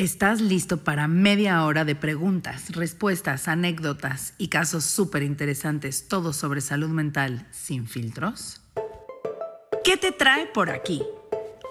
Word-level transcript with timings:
¿Estás 0.00 0.40
listo 0.40 0.82
para 0.82 1.08
media 1.08 1.62
hora 1.62 1.84
de 1.84 1.94
preguntas, 1.94 2.74
respuestas, 2.74 3.48
anécdotas 3.48 4.32
y 4.38 4.48
casos 4.48 4.84
súper 4.84 5.22
interesantes, 5.22 6.08
todo 6.08 6.32
sobre 6.32 6.62
salud 6.62 6.88
mental 6.88 7.46
sin 7.50 7.86
filtros? 7.86 8.62
¿Qué 9.84 9.98
te 9.98 10.10
trae 10.10 10.46
por 10.46 10.70
aquí? 10.70 11.02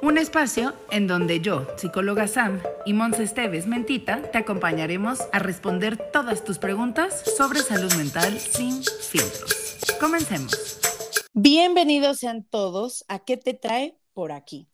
Un 0.03 0.19
espacio 0.19 0.75
en 0.91 1.07
donde 1.07 1.39
yo, 1.39 1.65
psicóloga 1.77 2.27
Sam 2.27 2.59
y 2.85 2.93
Mons 2.93 3.17
Esteves 3.17 3.65
Mentita, 3.65 4.21
te 4.31 4.37
acompañaremos 4.37 5.21
a 5.31 5.39
responder 5.39 5.97
todas 6.11 6.43
tus 6.43 6.59
preguntas 6.59 7.23
sobre 7.35 7.61
salud 7.61 7.91
mental 7.95 8.39
sin 8.39 8.83
filtros. 8.83 9.79
Comencemos. 9.99 10.53
Bienvenidos 11.33 12.19
sean 12.19 12.43
todos 12.43 13.03
a 13.07 13.17
¿Qué 13.17 13.37
te 13.37 13.55
trae 13.55 13.97
por 14.13 14.31
aquí? 14.31 14.67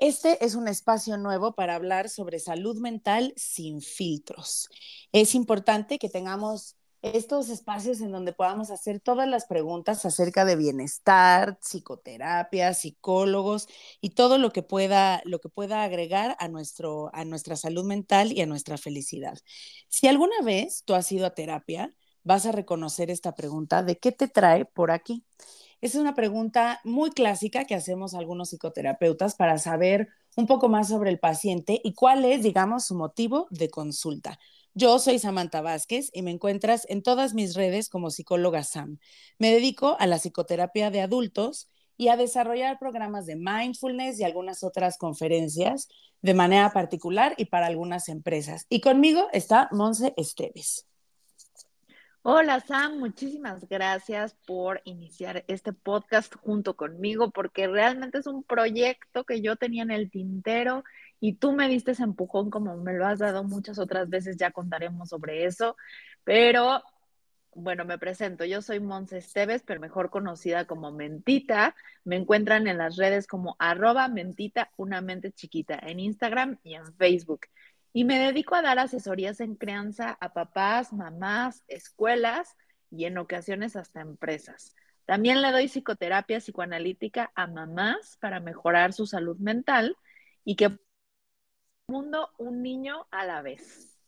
Este 0.00 0.42
es 0.42 0.54
un 0.54 0.66
espacio 0.66 1.18
nuevo 1.18 1.52
para 1.54 1.74
hablar 1.74 2.08
sobre 2.08 2.38
salud 2.38 2.78
mental 2.80 3.34
sin 3.36 3.82
filtros. 3.82 4.70
Es 5.12 5.34
importante 5.34 5.98
que 5.98 6.08
tengamos 6.08 6.78
estos 7.02 7.50
espacios 7.50 8.00
en 8.00 8.10
donde 8.10 8.32
podamos 8.32 8.70
hacer 8.70 9.00
todas 9.00 9.28
las 9.28 9.44
preguntas 9.44 10.06
acerca 10.06 10.46
de 10.46 10.56
bienestar, 10.56 11.58
psicoterapia, 11.60 12.72
psicólogos 12.72 13.68
y 14.00 14.10
todo 14.14 14.38
lo 14.38 14.52
que 14.52 14.62
pueda, 14.62 15.20
lo 15.26 15.38
que 15.38 15.50
pueda 15.50 15.84
agregar 15.84 16.34
a, 16.40 16.48
nuestro, 16.48 17.10
a 17.14 17.26
nuestra 17.26 17.56
salud 17.56 17.84
mental 17.84 18.32
y 18.32 18.40
a 18.40 18.46
nuestra 18.46 18.78
felicidad. 18.78 19.38
Si 19.90 20.08
alguna 20.08 20.40
vez 20.42 20.82
tú 20.86 20.94
has 20.94 21.12
ido 21.12 21.26
a 21.26 21.34
terapia, 21.34 21.94
vas 22.22 22.46
a 22.46 22.52
reconocer 22.52 23.10
esta 23.10 23.34
pregunta 23.34 23.82
de 23.82 23.98
qué 23.98 24.12
te 24.12 24.28
trae 24.28 24.64
por 24.64 24.92
aquí. 24.92 25.26
Esa 25.80 25.96
es 25.96 26.02
una 26.02 26.14
pregunta 26.14 26.80
muy 26.84 27.10
clásica 27.10 27.64
que 27.64 27.74
hacemos 27.74 28.12
algunos 28.12 28.50
psicoterapeutas 28.50 29.34
para 29.34 29.56
saber 29.56 30.08
un 30.36 30.46
poco 30.46 30.68
más 30.68 30.88
sobre 30.88 31.08
el 31.08 31.18
paciente 31.18 31.80
y 31.82 31.94
cuál 31.94 32.26
es, 32.26 32.42
digamos, 32.42 32.84
su 32.84 32.94
motivo 32.94 33.46
de 33.50 33.70
consulta. 33.70 34.38
Yo 34.74 34.98
soy 34.98 35.18
Samantha 35.18 35.62
Vázquez 35.62 36.10
y 36.12 36.20
me 36.20 36.32
encuentras 36.32 36.86
en 36.90 37.02
todas 37.02 37.32
mis 37.32 37.54
redes 37.54 37.88
como 37.88 38.10
psicóloga 38.10 38.62
Sam. 38.62 38.98
Me 39.38 39.50
dedico 39.50 39.96
a 39.98 40.06
la 40.06 40.18
psicoterapia 40.18 40.90
de 40.90 41.00
adultos 41.00 41.70
y 41.96 42.08
a 42.08 42.16
desarrollar 42.18 42.78
programas 42.78 43.24
de 43.24 43.36
mindfulness 43.36 44.20
y 44.20 44.24
algunas 44.24 44.62
otras 44.62 44.98
conferencias 44.98 45.88
de 46.20 46.34
manera 46.34 46.72
particular 46.72 47.34
y 47.38 47.46
para 47.46 47.66
algunas 47.66 48.08
empresas. 48.10 48.66
Y 48.68 48.82
conmigo 48.82 49.28
está 49.32 49.70
Monse 49.72 50.12
Esteves. 50.18 50.89
Hola 52.22 52.60
Sam, 52.60 52.98
muchísimas 52.98 53.66
gracias 53.66 54.36
por 54.46 54.82
iniciar 54.84 55.42
este 55.48 55.72
podcast 55.72 56.34
junto 56.36 56.76
conmigo 56.76 57.30
porque 57.30 57.66
realmente 57.66 58.18
es 58.18 58.26
un 58.26 58.44
proyecto 58.44 59.24
que 59.24 59.40
yo 59.40 59.56
tenía 59.56 59.84
en 59.84 59.90
el 59.90 60.10
tintero 60.10 60.84
y 61.18 61.36
tú 61.36 61.52
me 61.52 61.66
diste 61.66 61.92
ese 61.92 62.02
empujón 62.02 62.50
como 62.50 62.76
me 62.76 62.92
lo 62.92 63.06
has 63.06 63.20
dado 63.20 63.42
muchas 63.42 63.78
otras 63.78 64.10
veces, 64.10 64.36
ya 64.36 64.50
contaremos 64.50 65.08
sobre 65.08 65.46
eso, 65.46 65.76
pero 66.22 66.82
bueno, 67.54 67.84
me 67.86 67.98
presento, 67.98 68.44
yo 68.44 68.60
soy 68.62 68.80
Monse 68.80 69.18
Esteves, 69.18 69.62
pero 69.64 69.80
mejor 69.80 70.10
conocida 70.10 70.66
como 70.66 70.92
Mentita, 70.92 71.74
me 72.04 72.16
encuentran 72.16 72.66
en 72.68 72.78
las 72.78 72.96
redes 72.96 73.26
como 73.26 73.56
arroba 73.58 74.08
mentita, 74.08 74.70
una 74.76 75.00
mente 75.00 75.32
chiquita, 75.32 75.78
en 75.82 76.00
Instagram 76.00 76.58
y 76.62 76.74
en 76.74 76.94
Facebook 76.94 77.46
y 77.92 78.04
me 78.04 78.18
dedico 78.18 78.54
a 78.54 78.62
dar 78.62 78.78
asesorías 78.78 79.40
en 79.40 79.56
crianza 79.56 80.16
a 80.20 80.32
papás, 80.32 80.92
mamás, 80.92 81.64
escuelas 81.66 82.56
y 82.90 83.04
en 83.04 83.18
ocasiones 83.18 83.76
hasta 83.76 84.00
empresas. 84.00 84.74
También 85.06 85.42
le 85.42 85.50
doy 85.50 85.66
psicoterapia 85.66 86.38
psicoanalítica 86.38 87.32
a 87.34 87.46
mamás 87.46 88.16
para 88.20 88.38
mejorar 88.40 88.92
su 88.92 89.06
salud 89.06 89.38
mental 89.38 89.96
y 90.44 90.56
que 90.56 90.78
mundo 91.88 92.28
un 92.38 92.62
niño 92.62 93.06
a 93.10 93.26
la 93.26 93.42
vez. 93.42 93.98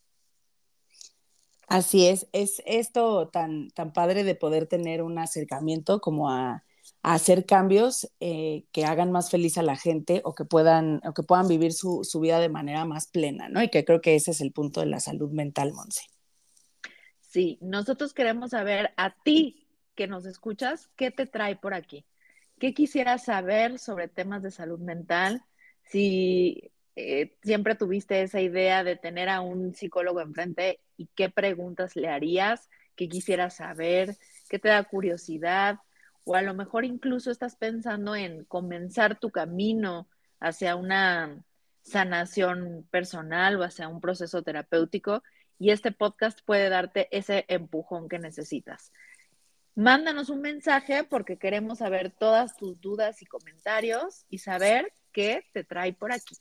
Así 1.67 2.07
es, 2.07 2.29
es 2.33 2.63
esto 2.67 3.29
tan, 3.29 3.71
tan 3.71 3.93
padre 3.93 4.25
de 4.25 4.35
poder 4.35 4.67
tener 4.67 5.03
un 5.03 5.19
acercamiento 5.19 6.01
como 6.01 6.31
a, 6.31 6.65
hacer 7.03 7.47
cambios 7.47 8.09
eh, 8.21 8.65
que 8.73 8.85
hagan 8.85 9.11
más 9.11 9.31
feliz 9.31 9.59
a 9.59 9.63
la 9.63 9.77
gente 9.77 10.21
o 10.25 10.35
que 10.35 10.45
puedan, 10.45 11.01
o 11.05 11.13
que 11.13 11.25
puedan 11.25 11.49
vivir 11.49 11.73
su, 11.73 12.03
vida 12.21 12.39
de 12.39 12.49
manera 12.49 12.85
más 12.85 13.09
plena, 13.09 13.49
¿no? 13.49 13.63
Y 13.63 13.69
que 13.69 13.85
creo 13.85 14.01
que 14.01 14.15
ese 14.15 14.31
es 14.31 14.41
el 14.41 14.53
punto 14.53 14.81
de 14.81 14.87
la 14.87 15.01
salud 15.01 15.31
mental, 15.31 15.73
Monse. 15.73 16.03
Sí, 17.21 17.59
nosotros 17.61 18.15
queremos 18.15 18.51
saber 18.51 18.93
a 18.97 19.15
ti 19.23 19.67
que 19.97 20.07
nos 20.07 20.27
escuchas, 20.27 20.91
¿qué 20.97 21.11
te 21.11 21.27
trae 21.27 21.57
por 21.57 21.75
aquí? 21.75 22.05
¿Qué 22.59 22.73
quisieras 22.73 23.25
saber 23.25 23.79
sobre 23.79 24.07
temas 24.09 24.43
de 24.43 24.53
salud 24.53 24.79
mental? 24.79 25.43
Si 25.83 26.71
eh, 26.95 27.37
siempre 27.43 27.75
tuviste 27.75 28.23
esa 28.23 28.41
idea 28.41 28.85
de 28.85 28.97
tener 28.97 29.29
a 29.29 29.41
un 29.41 29.75
psicólogo 29.75 30.21
enfrente 30.21 30.81
y 30.97 31.07
qué 31.17 31.31
preguntas 31.31 31.97
le 31.97 32.09
harías, 32.09 32.69
qué 32.95 33.09
quisieras 33.09 33.57
saber, 33.57 34.17
qué 34.49 34.59
te 34.59 34.69
da 34.69 34.85
curiosidad, 34.85 35.79
o 36.25 36.35
a 36.35 36.43
lo 36.43 36.55
mejor 36.55 36.85
incluso 36.85 37.31
estás 37.31 37.57
pensando 37.57 38.15
en 38.15 38.45
comenzar 38.45 39.19
tu 39.19 39.31
camino 39.31 40.09
hacia 40.41 40.77
una 40.77 41.45
sanación 41.83 42.87
personal 42.91 43.57
o 43.57 43.65
hacia 43.65 43.89
un 43.89 44.01
proceso 44.01 44.43
terapéutico 44.43 45.23
y 45.59 45.71
este 45.71 45.93
podcast 45.93 46.41
puede 46.45 46.69
darte 46.69 47.09
ese 47.17 47.45
empujón 47.49 48.09
que 48.09 48.19
necesitas. 48.19 48.93
Mándanos 49.75 50.29
un 50.29 50.41
mensaje 50.41 51.05
porque 51.05 51.39
queremos 51.39 51.79
saber 51.79 52.11
todas 52.11 52.57
tus 52.57 52.81
dudas 52.81 53.23
y 53.23 53.27
comentarios 53.27 54.27
y 54.29 54.39
saber 54.39 54.93
qué 55.13 55.45
te 55.53 55.65
trae 55.65 55.93
por 55.93 56.13
aquí. 56.13 56.37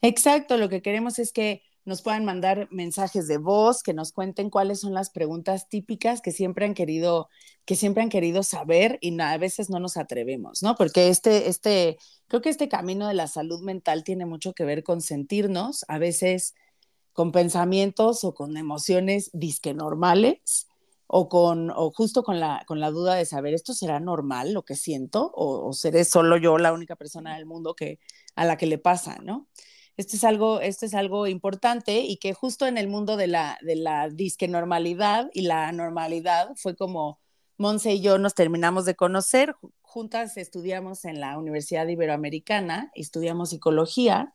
Exacto, 0.00 0.56
lo 0.56 0.68
que 0.68 0.82
queremos 0.82 1.18
es 1.18 1.32
que 1.32 1.62
nos 1.84 2.02
puedan 2.02 2.24
mandar 2.24 2.68
mensajes 2.70 3.26
de 3.26 3.38
voz, 3.38 3.82
que 3.82 3.94
nos 3.94 4.12
cuenten 4.12 4.50
cuáles 4.50 4.80
son 4.80 4.94
las 4.94 5.10
preguntas 5.10 5.68
típicas 5.68 6.20
que 6.20 6.30
siempre 6.30 6.64
han 6.64 6.74
querido, 6.74 7.28
que 7.64 7.74
siempre 7.74 8.02
han 8.02 8.08
querido 8.08 8.42
saber 8.42 8.98
y 9.00 9.18
a 9.20 9.36
veces 9.38 9.68
no 9.68 9.80
nos 9.80 9.96
atrevemos, 9.96 10.62
¿no? 10.62 10.76
Porque 10.76 11.08
este, 11.08 11.48
este, 11.48 11.98
creo 12.28 12.40
que 12.40 12.50
este 12.50 12.68
camino 12.68 13.08
de 13.08 13.14
la 13.14 13.26
salud 13.26 13.62
mental 13.62 14.04
tiene 14.04 14.26
mucho 14.26 14.52
que 14.52 14.64
ver 14.64 14.84
con 14.84 15.00
sentirnos, 15.00 15.84
a 15.88 15.98
veces 15.98 16.54
con 17.12 17.32
pensamientos 17.32 18.24
o 18.24 18.32
con 18.34 18.56
emociones 18.56 19.30
disque 19.32 19.74
normales, 19.74 20.68
o 21.14 21.28
con, 21.28 21.70
o 21.70 21.90
justo 21.90 22.22
con 22.22 22.40
la, 22.40 22.64
con 22.66 22.80
la 22.80 22.90
duda 22.90 23.16
de 23.16 23.26
saber, 23.26 23.52
¿esto 23.52 23.74
será 23.74 24.00
normal 24.00 24.54
lo 24.54 24.64
que 24.64 24.76
siento? 24.76 25.30
O, 25.34 25.68
o 25.68 25.72
seré 25.74 26.04
solo 26.04 26.38
yo 26.38 26.56
la 26.56 26.72
única 26.72 26.96
persona 26.96 27.36
del 27.36 27.44
mundo 27.44 27.74
que, 27.74 27.98
a 28.34 28.46
la 28.46 28.56
que 28.56 28.64
le 28.64 28.78
pasa, 28.78 29.18
¿no? 29.22 29.46
Esto 29.96 30.16
es 30.16 30.24
algo, 30.24 30.60
esto 30.60 30.86
es 30.86 30.94
algo 30.94 31.26
importante 31.26 32.00
y 32.00 32.16
que 32.16 32.32
justo 32.32 32.66
en 32.66 32.78
el 32.78 32.88
mundo 32.88 33.16
de 33.16 33.26
la, 33.26 33.58
de 33.62 33.76
la 33.76 34.08
disque 34.08 34.48
normalidad 34.48 35.30
y 35.34 35.42
la 35.42 35.70
normalidad 35.72 36.50
fue 36.56 36.74
como 36.76 37.20
Monse 37.58 37.92
y 37.92 38.00
yo 38.00 38.18
nos 38.18 38.34
terminamos 38.34 38.86
de 38.86 38.96
conocer, 38.96 39.54
juntas 39.82 40.36
estudiamos 40.36 41.04
en 41.04 41.20
la 41.20 41.38
Universidad 41.38 41.86
Iberoamericana, 41.86 42.90
estudiamos 42.94 43.50
psicología 43.50 44.34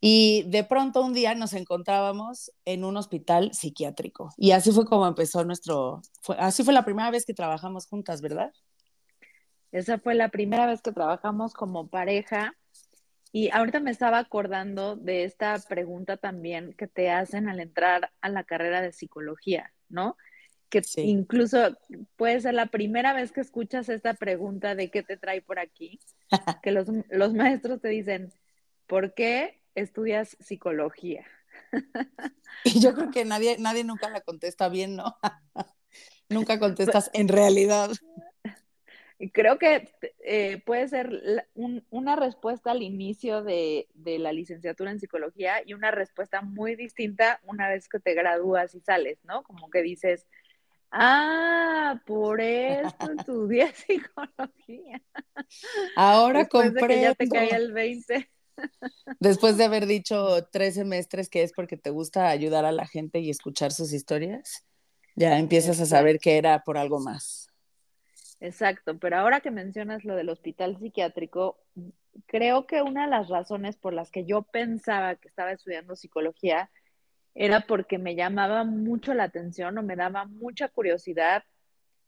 y 0.00 0.42
de 0.48 0.64
pronto 0.64 1.02
un 1.02 1.14
día 1.14 1.34
nos 1.34 1.52
encontrábamos 1.52 2.52
en 2.64 2.84
un 2.84 2.96
hospital 2.96 3.54
psiquiátrico 3.54 4.34
y 4.36 4.50
así 4.50 4.72
fue 4.72 4.84
como 4.84 5.06
empezó 5.06 5.44
nuestro, 5.44 6.02
así 6.36 6.64
fue 6.64 6.74
la 6.74 6.84
primera 6.84 7.10
vez 7.10 7.24
que 7.24 7.32
trabajamos 7.32 7.86
juntas, 7.86 8.20
¿verdad? 8.20 8.52
Esa 9.70 9.98
fue 9.98 10.14
la 10.14 10.28
primera 10.28 10.66
vez 10.66 10.82
que 10.82 10.92
trabajamos 10.92 11.54
como 11.54 11.88
pareja 11.88 12.56
y 13.32 13.50
ahorita 13.50 13.80
me 13.80 13.90
estaba 13.90 14.18
acordando 14.18 14.96
de 14.96 15.24
esta 15.24 15.58
pregunta 15.68 16.16
también 16.16 16.72
que 16.74 16.86
te 16.86 17.10
hacen 17.10 17.48
al 17.48 17.60
entrar 17.60 18.10
a 18.20 18.28
la 18.28 18.44
carrera 18.44 18.80
de 18.80 18.92
psicología, 18.92 19.72
¿no? 19.88 20.16
Que 20.68 20.82
incluso 20.96 21.76
puede 22.16 22.40
ser 22.40 22.54
la 22.54 22.66
primera 22.66 23.12
vez 23.12 23.32
que 23.32 23.40
escuchas 23.40 23.88
esta 23.88 24.14
pregunta 24.14 24.74
de 24.74 24.90
qué 24.90 25.02
te 25.02 25.16
trae 25.16 25.42
por 25.42 25.58
aquí, 25.58 26.00
que 26.62 26.72
los, 26.72 26.88
los 27.10 27.34
maestros 27.34 27.80
te 27.80 27.88
dicen, 27.88 28.32
¿por 28.86 29.14
qué 29.14 29.60
estudias 29.74 30.36
psicología? 30.40 31.24
Y 32.64 32.80
yo 32.80 32.94
creo 32.94 33.10
que 33.10 33.24
nadie, 33.24 33.58
nadie 33.58 33.84
nunca 33.84 34.08
la 34.10 34.20
contesta 34.22 34.68
bien, 34.68 34.96
¿no? 34.96 35.16
nunca 36.28 36.58
contestas 36.58 37.10
en 37.12 37.28
realidad. 37.28 37.90
Creo 39.32 39.58
que 39.58 39.88
eh, 40.24 40.62
puede 40.66 40.88
ser 40.88 41.46
una 41.54 42.16
respuesta 42.16 42.72
al 42.72 42.82
inicio 42.82 43.42
de, 43.42 43.88
la 43.94 44.30
licenciatura 44.32 44.90
en 44.90 45.00
psicología 45.00 45.62
y 45.64 45.72
una 45.72 45.90
respuesta 45.90 46.42
muy 46.42 46.76
distinta 46.76 47.40
una 47.44 47.70
vez 47.70 47.88
que 47.88 47.98
te 47.98 48.12
gradúas 48.12 48.74
y 48.74 48.80
sales, 48.80 49.18
¿no? 49.24 49.42
Como 49.42 49.70
que 49.70 49.80
dices, 49.80 50.26
ah, 50.90 52.02
por 52.06 52.42
esto 52.42 53.10
estudié 53.18 53.72
psicología. 53.72 55.00
Ahora 55.96 56.46
comprendo. 56.46 57.02
ya 57.02 57.14
te 57.14 57.28
cae 57.28 57.54
el 57.54 57.72
20. 57.72 58.28
Después 59.18 59.56
de 59.56 59.64
haber 59.64 59.86
dicho 59.86 60.46
tres 60.52 60.74
semestres 60.74 61.30
que 61.30 61.42
es 61.42 61.52
porque 61.52 61.78
te 61.78 61.88
gusta 61.88 62.28
ayudar 62.28 62.66
a 62.66 62.72
la 62.72 62.86
gente 62.86 63.20
y 63.20 63.30
escuchar 63.30 63.72
sus 63.72 63.94
historias, 63.94 64.66
ya 65.14 65.38
empiezas 65.38 65.80
a 65.80 65.86
saber 65.86 66.18
que 66.18 66.36
era 66.36 66.62
por 66.64 66.76
algo 66.76 67.00
más. 67.00 67.48
Exacto, 68.40 68.98
pero 68.98 69.16
ahora 69.16 69.40
que 69.40 69.50
mencionas 69.50 70.04
lo 70.04 70.14
del 70.14 70.28
hospital 70.28 70.76
psiquiátrico, 70.78 71.58
creo 72.26 72.66
que 72.66 72.82
una 72.82 73.04
de 73.04 73.10
las 73.10 73.28
razones 73.28 73.76
por 73.76 73.94
las 73.94 74.10
que 74.10 74.24
yo 74.24 74.42
pensaba 74.42 75.16
que 75.16 75.28
estaba 75.28 75.52
estudiando 75.52 75.96
psicología 75.96 76.70
era 77.34 77.60
porque 77.60 77.98
me 77.98 78.14
llamaba 78.14 78.64
mucho 78.64 79.14
la 79.14 79.24
atención 79.24 79.76
o 79.78 79.82
me 79.82 79.96
daba 79.96 80.24
mucha 80.24 80.68
curiosidad 80.68 81.44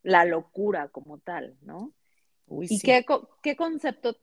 la 0.02 0.24
locura 0.24 0.88
como 0.88 1.18
tal, 1.18 1.56
¿no? 1.62 1.92
¿Y 2.46 2.80
qué, 2.80 3.04
qué 3.42 3.56
concepto 3.56 4.16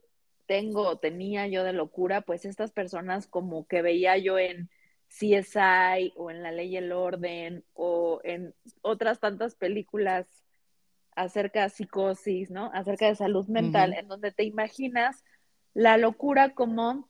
tengo 0.47 0.87
o 0.87 0.97
tenía 0.97 1.47
yo 1.47 1.63
de 1.63 1.73
locura? 1.73 2.21
Pues 2.21 2.45
estas 2.45 2.71
personas 2.71 3.27
como 3.27 3.67
que 3.67 3.81
veía 3.81 4.17
yo 4.17 4.39
en 4.39 4.69
CSI 5.09 6.13
o 6.15 6.31
en 6.31 6.41
La 6.41 6.51
Ley 6.51 6.73
y 6.73 6.77
el 6.77 6.91
Orden 6.91 7.63
o 7.73 8.19
en 8.23 8.55
otras 8.81 9.19
tantas 9.19 9.55
películas 9.55 10.25
acerca 11.15 11.63
de 11.63 11.69
psicosis, 11.69 12.51
¿no? 12.51 12.69
Acerca 12.73 13.07
de 13.07 13.15
salud 13.15 13.47
mental, 13.47 13.94
en 13.94 14.07
donde 14.07 14.31
te 14.31 14.44
imaginas 14.44 15.23
la 15.73 15.97
locura 15.97 16.53
como 16.53 17.09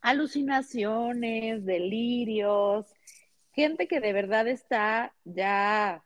alucinaciones, 0.00 1.64
delirios, 1.64 2.92
gente 3.52 3.86
que 3.86 4.00
de 4.00 4.12
verdad 4.12 4.48
está 4.48 5.14
ya 5.24 6.02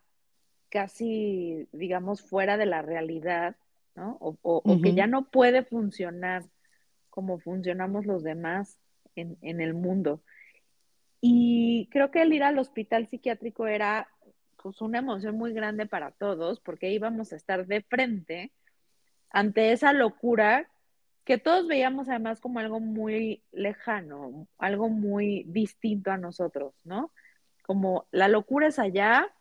casi, 0.69 1.67
digamos, 1.73 2.23
fuera 2.23 2.57
de 2.57 2.67
la 2.67 2.83
realidad, 2.83 3.57
¿no? 3.95 4.19
O, 4.21 4.63
que 4.83 4.95
ya 4.95 5.07
no 5.07 5.31
puede 5.31 5.65
funcionar 5.65 6.45
como 7.09 7.39
funcionamos 7.39 8.05
los 8.05 8.23
demás 8.23 8.79
en, 9.15 9.39
en 9.41 9.63
el 9.63 9.73
mundo. 9.73 10.23
Y 11.23 11.89
creo 11.91 12.11
que 12.11 12.21
el 12.23 12.33
ir 12.35 12.43
al 12.43 12.59
hospital 12.59 13.07
psiquiátrico 13.07 13.67
era 13.67 14.09
pues 14.67 14.81
una 14.81 14.99
emoción 14.99 15.37
muy 15.37 15.53
grande 15.53 15.87
para 15.87 16.11
todos, 16.11 16.59
porque 16.59 16.91
íbamos 16.91 17.33
a 17.33 17.37
estar 17.37 17.69
de 17.69 17.83
frente 17.83 18.51
ante 19.31 19.71
esa 19.71 19.93
locura 19.93 20.69
que 21.25 21.39
todos 21.39 21.69
veíamos 21.69 22.09
además 22.09 22.41
como 22.41 22.59
algo 22.59 22.81
muy 22.81 23.45
lejano, 23.53 24.49
algo 24.59 24.89
muy 24.89 25.45
distinto 25.47 26.11
a 26.11 26.17
nosotros, 26.17 26.75
¿no? 26.83 27.13
Como 27.63 28.09
la 28.11 28.27
locura 28.27 28.67
es 28.67 28.81
allá 28.81 29.33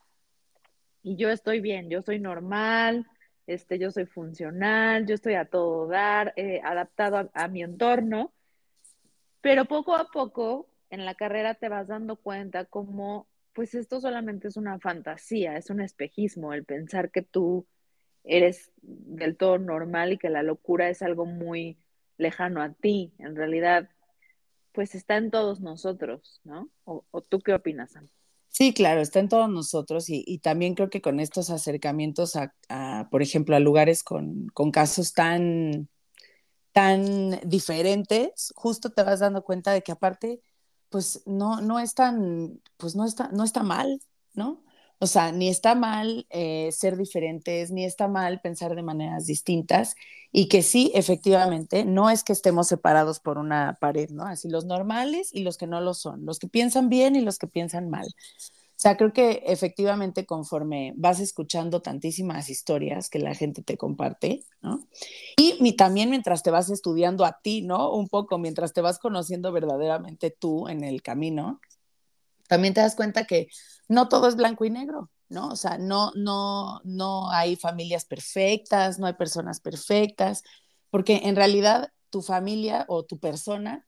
y 1.01 1.15
yo 1.15 1.31
estoy 1.31 1.59
bien, 1.59 1.89
yo 1.89 2.03
soy 2.03 2.19
normal, 2.19 3.07
este, 3.47 3.79
yo 3.79 3.89
soy 3.89 4.05
funcional, 4.05 5.07
yo 5.07 5.15
estoy 5.15 5.33
a 5.33 5.45
todo 5.45 5.87
dar, 5.87 6.33
eh, 6.35 6.61
adaptado 6.63 7.31
a, 7.33 7.47
mi 7.47 7.63
entorno, 7.63 8.31
pero 9.41 9.65
poco 9.65 9.95
a 9.95 10.05
poco 10.05 10.67
en 10.91 11.03
la 11.03 11.15
carrera 11.15 11.55
te 11.55 11.67
vas 11.67 11.87
dando 11.87 12.15
cuenta 12.15 12.65
como 12.65 13.25
pues 13.55 13.73
esto 13.73 14.01
solamente 14.01 14.49
es 14.49 14.57
una 14.57 14.79
fantasía, 14.79 15.55
es 15.55 15.69
un 15.69 15.79
espejismo, 15.79 16.53
el 16.53 16.65
pensar 16.65 17.09
que 17.09 17.21
tú 17.21 17.65
eres 18.25 18.71
del 18.81 19.37
todo 19.37 19.57
normal 19.57 20.11
y 20.11 20.17
que 20.17 20.29
la 20.29 20.43
locura 20.43 20.89
es 20.89 21.01
algo 21.01 21.25
muy 21.25 21.77
lejano 22.17 22.61
a 22.61 22.73
ti. 22.73 23.13
En 23.17 23.35
realidad, 23.35 23.89
pues 24.73 24.93
está 24.93 25.15
en 25.15 25.31
todos 25.31 25.61
nosotros, 25.61 26.41
¿no? 26.43 26.69
¿O, 26.83 27.21
tú 27.21 27.39
qué 27.39 27.53
opinas, 27.53 27.93
Sam? 27.93 28.09
Sí, 28.49 28.73
claro, 28.73 28.99
está 28.99 29.19
en 29.19 29.29
todos 29.29 29.49
nosotros 29.49 30.05
y, 30.09 30.37
también 30.39 30.75
creo 30.75 30.89
que 30.89 31.01
con 31.01 31.19
estos 31.21 31.49
acercamientos 31.49 32.35
a, 32.35 33.07
por 33.09 33.21
ejemplo, 33.21 33.55
a 33.55 33.59
lugares 33.59 34.03
con, 34.03 34.47
con 34.53 34.71
casos 34.71 35.13
tan, 35.13 35.87
tan 36.73 37.39
diferentes, 37.45 38.51
justo 38.55 38.91
te 38.91 39.03
vas 39.03 39.21
dando 39.21 39.43
cuenta 39.43 39.71
de 39.71 39.81
que 39.81 39.93
aparte 39.93 40.41
pues 40.89 41.23
no, 41.25 41.61
no 41.61 41.79
es 41.79 41.93
tan, 41.95 42.61
pues 42.77 42.95
no 42.95 43.05
está, 43.05 43.29
no 43.29 43.43
está 43.43 43.63
mal, 43.63 44.01
¿no? 44.33 44.63
O 44.99 45.07
sea, 45.07 45.31
ni 45.31 45.49
está 45.49 45.75
mal 45.75 46.25
eh, 46.29 46.71
ser 46.71 46.95
diferentes, 46.97 47.69
ni 47.71 47.83
está 47.85 48.07
mal 48.07 48.39
pensar 48.41 48.75
de 48.75 48.81
maneras 48.83 49.25
distintas 49.25 49.95
y 50.31 50.47
que 50.47 50.63
sí, 50.63 50.91
efectivamente, 50.95 51.83
no 51.85 52.09
es 52.09 52.23
que 52.23 52.33
estemos 52.33 52.67
separados 52.67 53.19
por 53.19 53.37
una 53.37 53.77
pared, 53.79 54.09
¿no? 54.09 54.25
Así 54.25 54.49
los 54.49 54.65
normales 54.65 55.29
y 55.33 55.43
los 55.43 55.57
que 55.57 55.67
no 55.67 55.81
lo 55.81 55.93
son, 55.93 56.25
los 56.25 56.39
que 56.39 56.47
piensan 56.47 56.89
bien 56.89 57.15
y 57.15 57.21
los 57.21 57.37
que 57.39 57.47
piensan 57.47 57.89
mal. 57.89 58.07
Sea, 58.85 58.97
creo 58.97 59.13
que 59.13 59.41
efectivamente 59.47 60.27
conforme 60.27 60.93
vas 60.95 61.19
escuchando 61.19 61.81
tantísimas 61.81 62.51
historias 62.51 63.09
que 63.09 63.17
la 63.17 63.33
gente 63.33 63.63
te 63.63 63.79
comparte, 63.79 64.43
¿no? 64.61 64.87
Y 65.37 65.75
también 65.75 66.11
mientras 66.11 66.43
te 66.43 66.51
vas 66.51 66.69
estudiando 66.69 67.25
a 67.25 67.39
ti, 67.41 67.63
¿no? 67.63 67.91
Un 67.91 68.07
poco, 68.07 68.37
mientras 68.37 68.73
te 68.73 68.81
vas 68.81 68.99
conociendo 68.99 69.51
verdaderamente 69.51 70.29
tú 70.29 70.67
en 70.67 70.83
el 70.83 71.01
camino, 71.01 71.59
también 72.47 72.75
te 72.75 72.81
das 72.81 72.95
cuenta 72.95 73.25
que 73.25 73.47
no 73.87 74.07
todo 74.07 74.27
es 74.27 74.35
blanco 74.35 74.65
y 74.65 74.69
negro, 74.69 75.09
¿no? 75.29 75.47
O 75.47 75.55
sea, 75.55 75.79
no, 75.79 76.11
no, 76.13 76.79
no 76.83 77.31
hay 77.31 77.55
familias 77.55 78.05
perfectas, 78.05 78.99
no 78.99 79.07
hay 79.07 79.13
personas 79.13 79.61
perfectas, 79.61 80.43
porque 80.91 81.21
en 81.23 81.35
realidad 81.35 81.91
tu 82.11 82.21
familia 82.21 82.85
o 82.87 83.03
tu 83.03 83.17
persona 83.17 83.83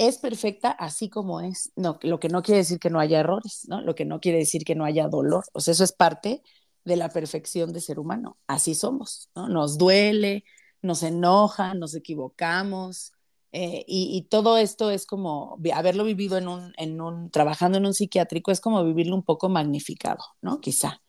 es 0.00 0.16
perfecta 0.16 0.70
así 0.70 1.10
como 1.10 1.42
es. 1.42 1.72
No, 1.76 1.98
lo 2.02 2.18
que 2.18 2.30
no 2.30 2.42
quiere 2.42 2.60
decir 2.60 2.78
que 2.78 2.88
no 2.88 3.00
haya 3.00 3.20
errores, 3.20 3.66
¿no? 3.68 3.82
Lo 3.82 3.94
que 3.94 4.06
no 4.06 4.18
quiere 4.18 4.38
decir 4.38 4.64
que 4.64 4.74
no 4.74 4.86
haya 4.86 5.08
dolor. 5.08 5.44
O 5.52 5.60
sea, 5.60 5.72
eso 5.72 5.84
es 5.84 5.92
parte 5.92 6.42
de 6.84 6.96
la 6.96 7.10
perfección 7.10 7.74
de 7.74 7.82
ser 7.82 7.98
humano. 7.98 8.38
Así 8.46 8.74
somos, 8.74 9.28
¿no? 9.34 9.48
Nos 9.48 9.76
duele, 9.76 10.44
nos 10.80 11.02
enoja, 11.02 11.74
nos 11.74 11.94
equivocamos. 11.94 13.12
Eh, 13.52 13.84
y, 13.86 14.22
todo 14.30 14.56
esto 14.56 14.90
es 14.90 15.04
como 15.04 15.58
haberlo 15.74 16.04
vivido 16.04 16.38
en 16.38 16.48
un, 16.48 16.72
en 16.78 17.00
un, 17.02 17.30
trabajando 17.30 17.76
en 17.76 17.84
un 17.84 17.94
psiquiátrico, 17.94 18.52
es 18.52 18.60
como 18.60 18.82
vivirlo 18.84 19.14
un 19.14 19.24
poco 19.24 19.48
magnificado, 19.48 20.24
¿no? 20.40 20.60
Quizá, 20.60 21.02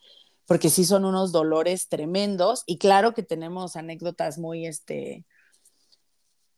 porque 0.47 0.69
sí 0.69 0.83
son 0.83 1.05
unos 1.05 1.31
dolores 1.31 1.87
tremendos 1.87 2.63
y 2.65 2.79
claro 2.79 3.13
que 3.13 3.23
tenemos 3.23 3.75
anécdotas 3.75 4.39
muy, 4.39 4.65
este, 4.65 5.23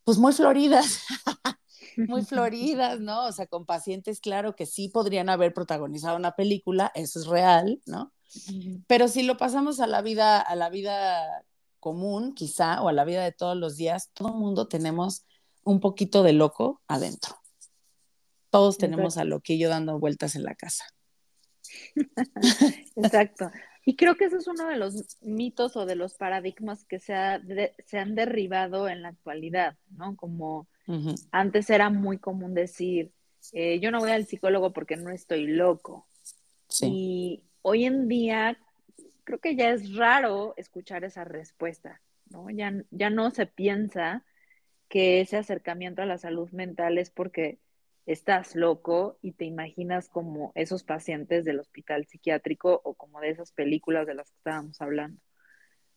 pues 0.06 0.18
muy 0.18 0.32
floridas, 0.32 1.00
muy 1.98 2.24
floridas, 2.26 3.00
¿no? 3.00 3.28
O 3.28 3.32
sea, 3.32 3.48
con 3.48 3.66
pacientes, 3.66 4.20
claro 4.20 4.56
que 4.56 4.66
sí 4.66 4.90
podrían 4.90 5.30
haber 5.30 5.54
protagonizado 5.54 6.18
una 6.18 6.36
película, 6.36 6.92
eso 6.96 7.20
es 7.20 7.28
real, 7.28 7.82
¿no? 7.86 8.12
Pero 8.88 9.08
si 9.08 9.24
lo 9.24 9.38
pasamos 9.38 9.80
a 9.80 9.88
la 9.88 10.02
vida, 10.02 10.42
a 10.42 10.56
la 10.56 10.70
vida 10.70 11.44
común, 11.80 12.34
quizá, 12.34 12.82
o 12.82 12.90
a 12.90 12.94
la 12.94 13.06
vida 13.06 13.24
de 13.24 13.32
todos 13.32 13.56
los 13.56 13.78
días, 13.78 14.10
todo 14.14 14.30
el 14.30 14.36
mundo 14.36 14.68
tenemos 14.68 15.26
un 15.64 15.80
poquito 15.80 16.24
de 16.24 16.34
loco 16.34 16.82
adentro. 16.88 17.36
Todos 18.50 18.78
tenemos 18.78 19.18
a 19.18 19.24
loquillo 19.24 19.70
dando 19.70 20.00
vueltas 20.00 20.36
en 20.36 20.44
la 20.44 20.56
casa. 20.56 20.86
Exacto. 22.96 23.52
Y 23.86 23.96
creo 23.96 24.16
que 24.16 24.26
ese 24.26 24.38
es 24.38 24.48
uno 24.48 24.68
de 24.68 24.78
los 24.78 25.18
mitos 25.22 25.76
o 25.76 25.86
de 25.86 25.96
los 25.96 26.14
paradigmas 26.14 26.86
que 26.86 27.00
se, 27.00 27.16
se 27.86 28.00
han 28.00 28.16
derribado 28.16 28.88
en 28.88 29.02
la 29.02 29.10
actualidad, 29.10 29.78
¿no? 29.90 30.16
Como 30.16 30.68
antes 31.32 31.70
era 31.70 31.90
muy 31.90 32.18
común 32.18 32.54
decir, 32.54 33.12
eh, 33.52 33.80
yo 33.80 33.92
no 33.92 34.00
voy 34.00 34.12
al 34.12 34.26
psicólogo 34.26 34.74
porque 34.74 34.98
no 34.98 35.12
estoy 35.12 35.48
loco. 35.48 36.08
Y 36.82 37.44
hoy 37.62 37.86
en 37.86 38.08
día 38.08 38.58
creo 39.24 39.40
que 39.40 39.56
ya 39.56 39.72
es 39.72 39.96
raro 39.96 40.54
escuchar 40.58 41.04
esa 41.04 41.24
respuesta, 41.24 42.02
¿no? 42.30 42.50
Ya, 42.50 42.74
ya 42.92 43.10
no 43.10 43.32
se 43.32 43.46
piensa 43.46 44.26
que 44.90 45.22
ese 45.22 45.38
acercamiento 45.38 46.02
a 46.02 46.06
la 46.06 46.18
salud 46.18 46.50
mental 46.52 46.98
es 46.98 47.10
porque 47.10 47.60
estás 48.06 48.56
loco 48.56 49.18
y 49.22 49.32
te 49.32 49.46
imaginas 49.46 50.10
como 50.10 50.52
esos 50.56 50.84
pacientes 50.84 51.46
del 51.46 51.60
hospital 51.60 52.06
psiquiátrico 52.06 52.82
o 52.84 52.94
como 52.96 53.20
de 53.22 53.30
esas 53.30 53.52
películas 53.52 54.06
de 54.08 54.16
las 54.16 54.30
que 54.30 54.38
estábamos 54.38 54.82
hablando. 54.82 55.22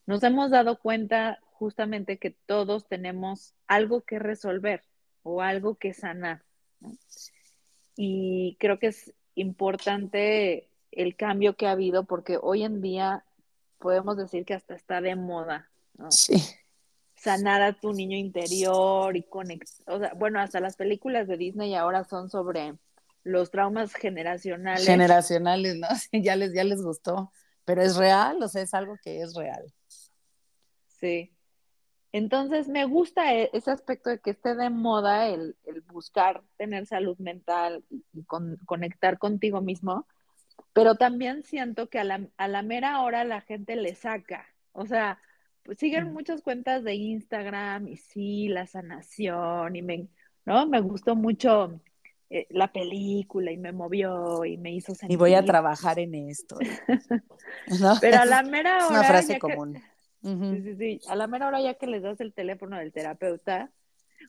Nos 0.06 0.22
hemos 0.22 0.50
dado 0.50 0.78
cuenta 0.78 1.40
justamente 1.52 2.18
que 2.18 2.30
todos 2.30 2.86
tenemos 2.86 3.54
algo 3.66 4.02
que 4.02 4.18
resolver 4.18 4.82
o 5.22 5.42
algo 5.42 5.74
que 5.74 5.92
sanar. 5.92 6.42
Y 7.96 8.56
creo 8.60 8.78
que 8.78 8.88
es 8.88 9.12
importante 9.34 10.68
el 10.92 11.16
cambio 11.16 11.56
que 11.56 11.66
ha 11.66 11.72
habido 11.72 12.04
porque 12.04 12.38
hoy 12.40 12.62
en 12.62 12.80
día 12.80 13.24
podemos 13.78 14.16
decir 14.16 14.44
que 14.44 14.54
hasta 14.54 14.74
está 14.74 15.00
de 15.00 15.16
moda. 15.16 15.68
Sanar 17.16 17.62
a 17.62 17.72
tu 17.72 17.92
niño 17.92 18.16
interior 18.16 19.16
y 19.16 19.22
conectar. 19.22 19.94
O 19.94 19.98
sea, 19.98 20.12
bueno, 20.14 20.40
hasta 20.40 20.60
las 20.60 20.76
películas 20.76 21.26
de 21.26 21.36
Disney 21.36 21.74
ahora 21.74 22.04
son 22.04 22.30
sobre 22.30 22.74
los 23.24 23.50
traumas 23.50 23.92
generacionales. 23.94 24.86
Generacionales, 24.86 25.76
¿no? 25.76 25.88
Sí, 26.10 26.22
ya 26.22 26.36
les, 26.36 26.54
ya 26.54 26.64
les 26.64 26.82
gustó. 26.82 27.32
Pero 27.64 27.82
es 27.82 27.96
real, 27.96 28.40
o 28.40 28.48
sea, 28.48 28.62
es 28.62 28.72
algo 28.74 28.96
que 29.02 29.22
es 29.22 29.34
real. 29.34 29.64
Sí. 31.06 31.36
Entonces, 32.12 32.68
me 32.68 32.86
gusta 32.86 33.34
e, 33.34 33.50
ese 33.52 33.70
aspecto 33.70 34.08
de 34.08 34.18
que 34.20 34.30
esté 34.30 34.54
de 34.54 34.70
moda 34.70 35.28
el, 35.28 35.54
buscar 35.92 36.42
tener 36.56 36.86
salud 36.86 37.18
mental 37.18 37.84
y, 37.90 38.24
conectar 38.64 39.18
contigo 39.18 39.60
mismo, 39.60 40.06
pero 40.72 40.94
también 40.94 41.42
siento 41.42 41.88
que 41.90 41.98
a 41.98 42.04
la, 42.04 42.62
mera 42.62 43.02
hora 43.02 43.24
la 43.24 43.42
gente 43.42 43.76
le 43.76 43.94
saca. 43.94 44.46
O 44.72 44.86
sea, 44.86 45.20
pues 45.62 45.78
siguen 45.78 46.12
muchas 46.12 46.40
cuentas 46.40 46.84
de 46.84 46.94
Instagram 46.94 47.86
y 47.86 47.96
sí, 47.96 48.48
la 48.48 48.66
sanación 48.66 49.76
y 49.76 49.82
me, 49.82 50.08
¿no? 50.46 50.66
Me 50.66 50.80
gustó 50.80 51.16
mucho 51.16 51.80
eh, 52.30 52.46
la 52.48 52.72
película 52.72 53.52
y 53.52 53.58
me 53.58 53.72
movió 53.72 54.44
y 54.46 54.56
me 54.56 54.72
hizo 54.72 54.94
sentir. 54.94 55.14
Y 55.14 55.18
voy 55.18 55.34
a 55.34 55.44
trabajar 55.44 55.98
en 55.98 56.14
esto. 56.14 56.56
Pero 58.00 58.18
a 58.18 58.24
la 58.24 58.42
mera 58.42 58.76
hora. 58.76 58.84
Es 58.84 58.90
una 58.90 59.04
frase 59.04 59.38
común 59.38 59.82
Sí, 60.26 60.62
sí, 60.62 60.76
sí. 60.76 61.00
A 61.08 61.14
la 61.14 61.28
mera 61.28 61.46
hora 61.46 61.60
ya 61.60 61.74
que 61.74 61.86
les 61.86 62.02
das 62.02 62.20
el 62.20 62.32
teléfono 62.32 62.76
del 62.76 62.92
terapeuta, 62.92 63.70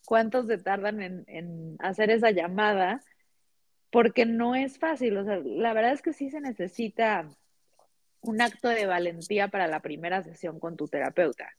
¿cuántos 0.06 0.46
se 0.46 0.60
tardan 0.60 1.02
en, 1.02 1.24
en 1.28 1.76
hacer 1.80 2.12
esa 2.12 2.30
llamada? 2.30 3.02
Porque 3.90 4.26
no 4.26 4.54
es 4.54 4.78
fácil. 4.78 5.18
O 5.18 5.24
sea, 5.24 5.38
la 5.38 5.74
verdad 5.74 5.94
es 5.94 6.04
que 6.04 6.14
sí 6.14 6.30
se 6.30 6.40
necesita 6.40 7.28
un 8.22 8.42
acto 8.42 8.70
de 8.70 8.86
valentía 8.86 9.48
para 9.48 9.68
la 9.68 9.80
primera 9.80 10.22
sesión 10.22 10.60
con 10.60 10.78
tu 10.78 10.88
terapeuta. 10.88 11.50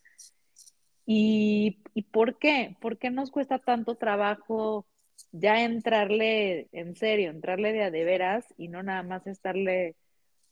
¿Y, 1.04 1.82
¿Y, 1.94 2.02
por 2.02 2.38
qué? 2.38 2.76
¿Por 2.80 2.98
qué 2.98 3.10
nos 3.10 3.30
cuesta 3.30 3.58
tanto 3.58 3.96
trabajo 3.96 4.86
ya 5.32 5.64
entrarle 5.64 6.68
en 6.72 6.94
serio, 6.94 7.30
entrarle 7.30 7.72
de 7.72 7.82
a 7.82 7.90
de 7.90 8.04
veras 8.04 8.44
y 8.56 8.68
no 8.68 8.82
nada 8.82 9.02
más 9.02 9.26
estarle 9.26 9.96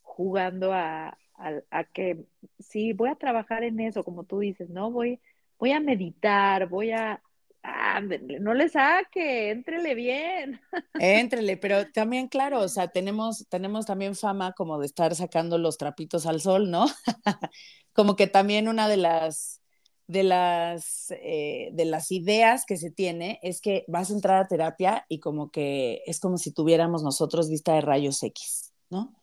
jugando 0.01 0.73
a, 0.73 1.17
a, 1.37 1.83
que 1.85 2.25
sí, 2.59 2.93
voy 2.93 3.09
a 3.09 3.15
trabajar 3.15 3.63
en 3.63 3.79
eso, 3.79 4.03
como 4.03 4.23
tú 4.23 4.39
dices, 4.39 4.69
¿no? 4.69 4.91
Voy, 4.91 5.19
voy 5.59 5.71
a 5.71 5.79
meditar, 5.79 6.67
voy 6.67 6.91
a... 6.91 7.21
Ah, 7.63 7.99
no 8.39 8.53
le 8.53 8.69
saque, 8.69 9.49
entrele 9.49 9.93
bien. 9.93 10.61
Entrele, 10.99 11.57
pero 11.61 11.91
también, 11.91 12.27
claro, 12.27 12.61
o 12.61 12.67
sea, 12.69 12.87
tenemos, 12.87 13.45
tenemos 13.49 13.85
también 13.85 14.15
fama 14.15 14.53
como 14.53 14.79
de 14.79 14.85
estar 14.85 15.13
sacando 15.15 15.57
los 15.57 15.77
trapitos 15.77 16.25
al 16.25 16.39
sol, 16.39 16.71
¿no? 16.71 16.85
como 17.93 18.15
que 18.15 18.27
también 18.27 18.69
una 18.69 18.87
de 18.87 18.97
las, 18.97 19.61
de 20.07 20.23
las, 20.23 21.11
eh, 21.11 21.69
de 21.73 21.85
las 21.85 22.11
ideas 22.11 22.63
que 22.65 22.77
se 22.77 22.89
tiene 22.89 23.39
es 23.43 23.59
que 23.59 23.83
vas 23.87 24.11
a 24.11 24.13
entrar 24.13 24.41
a 24.41 24.47
terapia 24.47 25.05
y 25.09 25.19
como 25.19 25.51
que 25.51 26.03
es 26.05 26.21
como 26.21 26.37
si 26.37 26.53
tuviéramos 26.53 27.03
nosotros 27.03 27.49
vista 27.49 27.73
de 27.73 27.81
rayos 27.81 28.23
X, 28.23 28.71
¿no? 28.89 29.13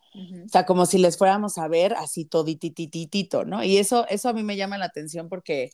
O 0.45 0.49
sea, 0.49 0.65
como 0.65 0.85
si 0.85 0.97
les 0.97 1.17
fuéramos 1.17 1.57
a 1.57 1.67
ver 1.67 1.93
así 1.93 2.25
toditititito, 2.25 3.43
¿no? 3.45 3.63
Y 3.63 3.77
eso, 3.77 4.07
eso 4.07 4.29
a 4.29 4.33
mí 4.33 4.43
me 4.43 4.55
llama 4.55 4.77
la 4.77 4.85
atención 4.85 5.27
porque, 5.27 5.71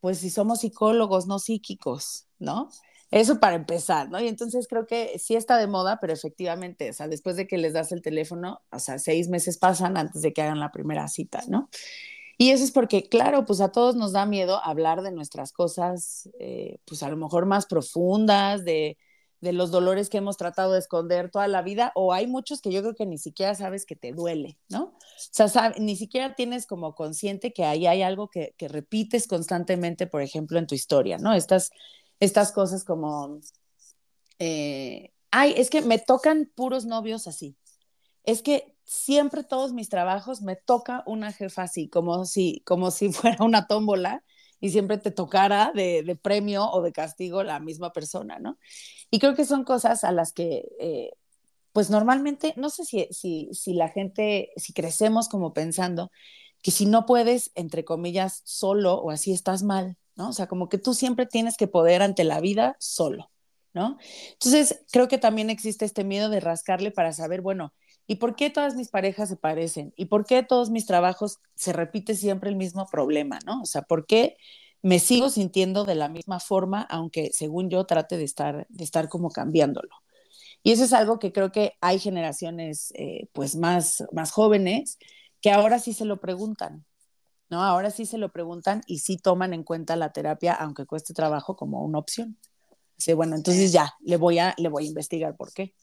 pues, 0.00 0.18
si 0.18 0.30
somos 0.30 0.60
psicólogos, 0.60 1.26
no 1.26 1.38
psíquicos, 1.38 2.26
¿no? 2.38 2.70
Eso 3.10 3.38
para 3.38 3.56
empezar, 3.56 4.10
¿no? 4.10 4.20
Y 4.20 4.28
entonces 4.28 4.66
creo 4.68 4.86
que 4.86 5.18
sí 5.18 5.36
está 5.36 5.58
de 5.58 5.66
moda, 5.66 5.98
pero 6.00 6.12
efectivamente, 6.12 6.90
o 6.90 6.92
sea, 6.92 7.08
después 7.08 7.36
de 7.36 7.46
que 7.46 7.58
les 7.58 7.74
das 7.74 7.92
el 7.92 8.02
teléfono, 8.02 8.62
o 8.72 8.78
sea, 8.78 8.98
seis 8.98 9.28
meses 9.28 9.58
pasan 9.58 9.96
antes 9.96 10.22
de 10.22 10.32
que 10.32 10.42
hagan 10.42 10.60
la 10.60 10.72
primera 10.72 11.06
cita, 11.08 11.42
¿no? 11.48 11.68
Y 12.38 12.50
eso 12.50 12.64
es 12.64 12.72
porque, 12.72 13.08
claro, 13.08 13.44
pues 13.44 13.60
a 13.60 13.70
todos 13.70 13.94
nos 13.96 14.12
da 14.12 14.26
miedo 14.26 14.60
hablar 14.64 15.02
de 15.02 15.12
nuestras 15.12 15.52
cosas, 15.52 16.28
eh, 16.40 16.78
pues 16.86 17.02
a 17.02 17.08
lo 17.08 17.16
mejor 17.16 17.46
más 17.46 17.66
profundas, 17.66 18.64
de, 18.64 18.98
de 19.44 19.52
los 19.52 19.70
dolores 19.70 20.08
que 20.08 20.18
hemos 20.18 20.36
tratado 20.36 20.72
de 20.72 20.80
esconder 20.80 21.30
toda 21.30 21.46
la 21.46 21.62
vida, 21.62 21.92
o 21.94 22.12
hay 22.12 22.26
muchos 22.26 22.60
que 22.60 22.72
yo 22.72 22.80
creo 22.80 22.94
que 22.94 23.06
ni 23.06 23.18
siquiera 23.18 23.54
sabes 23.54 23.86
que 23.86 23.94
te 23.94 24.12
duele, 24.12 24.58
¿no? 24.68 24.96
O 25.38 25.48
sea, 25.48 25.72
ni 25.78 25.94
siquiera 25.94 26.34
tienes 26.34 26.66
como 26.66 26.94
consciente 26.94 27.52
que 27.52 27.64
ahí 27.64 27.86
hay 27.86 28.02
algo 28.02 28.28
que, 28.28 28.54
que, 28.56 28.66
repites 28.66 29.28
constantemente, 29.28 30.06
por 30.06 30.22
ejemplo, 30.22 30.58
en 30.58 30.66
tu 30.66 30.74
historia, 30.74 31.18
¿no? 31.18 31.34
Estas, 31.34 31.70
estas 32.18 32.50
cosas 32.50 32.84
como, 32.84 33.38
eh, 34.38 35.12
ay, 35.30 35.54
es 35.56 35.70
que 35.70 35.82
me 35.82 35.98
tocan 35.98 36.50
puros 36.54 36.86
novios 36.86 37.28
así. 37.28 37.56
Es 38.24 38.42
que 38.42 38.74
siempre 38.84 39.44
todos 39.44 39.72
mis 39.72 39.88
trabajos 39.90 40.42
me 40.42 40.56
toca 40.56 41.02
una 41.06 41.32
jefa 41.32 41.62
así, 41.62 41.88
como 41.88 42.24
si, 42.24 42.62
como 42.64 42.90
si 42.90 43.12
fuera 43.12 43.44
una 43.44 43.66
tómbola 43.66 44.24
y 44.60 44.70
siempre 44.70 44.98
te 44.98 45.10
tocara 45.10 45.72
de, 45.74 46.18
premio 46.20 46.70
o 46.70 46.82
de 46.82 46.92
castigo 46.92 47.42
la 47.42 47.60
misma 47.60 47.92
persona, 47.92 48.38
¿no? 48.38 48.58
Y 49.10 49.18
creo 49.18 49.34
que 49.34 49.44
son 49.44 49.64
cosas 49.64 50.04
a 50.04 50.12
las 50.12 50.32
que, 50.32 50.68
eh, 50.80 51.12
pues 51.72 51.90
normalmente, 51.90 52.54
no 52.56 52.70
sé 52.70 52.84
si, 52.84 53.08
si, 53.10 53.50
si 53.52 53.74
la 53.74 53.88
gente, 53.88 54.52
si 54.56 54.72
crecemos 54.72 55.28
como 55.28 55.52
pensando 55.52 56.10
que 56.62 56.70
si 56.70 56.86
no 56.86 57.04
puedes, 57.04 57.50
entre 57.54 57.84
comillas, 57.84 58.40
solo 58.44 58.94
o 58.94 59.10
así 59.10 59.32
estás 59.32 59.62
mal, 59.62 59.98
¿no? 60.16 60.30
O 60.30 60.32
sea, 60.32 60.46
como 60.46 60.68
que 60.70 60.78
tú 60.78 60.94
siempre 60.94 61.26
tienes 61.26 61.58
que 61.58 61.66
poder 61.66 62.00
ante 62.00 62.24
la 62.24 62.40
vida 62.40 62.76
solo, 62.78 63.30
¿no? 63.74 63.98
Entonces, 64.32 64.82
creo 64.90 65.06
que 65.06 65.18
también 65.18 65.50
existe 65.50 65.84
este 65.84 66.04
miedo 66.04 66.30
de 66.30 66.40
rascarle 66.40 66.90
para 66.90 67.12
saber, 67.12 67.42
bueno, 67.42 67.74
¿y 68.06 68.16
por 68.16 68.36
qué 68.36 68.50
todas 68.50 68.76
mis 68.76 68.88
parejas 68.88 69.28
se 69.28 69.36
parecen? 69.36 69.92
¿Y 69.96 70.06
por 70.06 70.26
qué 70.26 70.42
todos 70.42 70.70
mis 70.70 70.86
trabajos 70.86 71.38
se 71.54 71.72
repite 71.72 72.14
siempre 72.14 72.50
el 72.50 72.56
mismo 72.56 72.86
problema, 72.86 73.38
¿no? 73.46 73.62
O 73.62 73.66
sea, 73.66 73.82
¿por 73.82 74.06
qué 74.06 74.36
me 74.82 74.98
sigo 74.98 75.30
sintiendo 75.30 75.84
de 75.84 75.94
la 75.94 76.08
misma 76.08 76.40
forma, 76.40 76.82
aunque 76.82 77.30
según 77.32 77.70
yo 77.70 77.84
trate 77.84 78.16
de 78.16 78.24
estar, 78.24 78.66
de 78.68 78.84
estar 78.84 79.08
como 79.08 79.30
cambiándolo? 79.30 79.94
Y 80.62 80.72
eso 80.72 80.84
es 80.84 80.92
algo 80.92 81.18
que 81.18 81.32
creo 81.32 81.52
que 81.52 81.74
hay 81.80 81.98
generaciones 81.98 82.92
eh, 82.96 83.28
pues 83.32 83.56
más, 83.56 84.04
más 84.12 84.32
jóvenes 84.32 84.98
que 85.42 85.50
ahora 85.50 85.78
sí 85.78 85.92
se 85.92 86.06
lo 86.06 86.20
preguntan, 86.20 86.86
¿no? 87.50 87.62
Ahora 87.62 87.90
sí 87.90 88.06
se 88.06 88.16
lo 88.18 88.32
preguntan 88.32 88.80
y 88.86 89.00
sí 89.00 89.18
toman 89.18 89.52
en 89.52 89.62
cuenta 89.62 89.96
la 89.96 90.12
terapia, 90.12 90.54
aunque 90.54 90.86
cueste 90.86 91.12
trabajo, 91.12 91.54
como 91.56 91.84
una 91.84 91.98
opción. 91.98 92.38
Sí, 92.96 93.12
bueno, 93.12 93.36
entonces 93.36 93.72
ya, 93.72 93.94
le 94.00 94.16
voy 94.16 94.38
a, 94.38 94.54
le 94.56 94.70
voy 94.70 94.86
a 94.86 94.88
investigar 94.88 95.36
por 95.36 95.52
qué. 95.52 95.74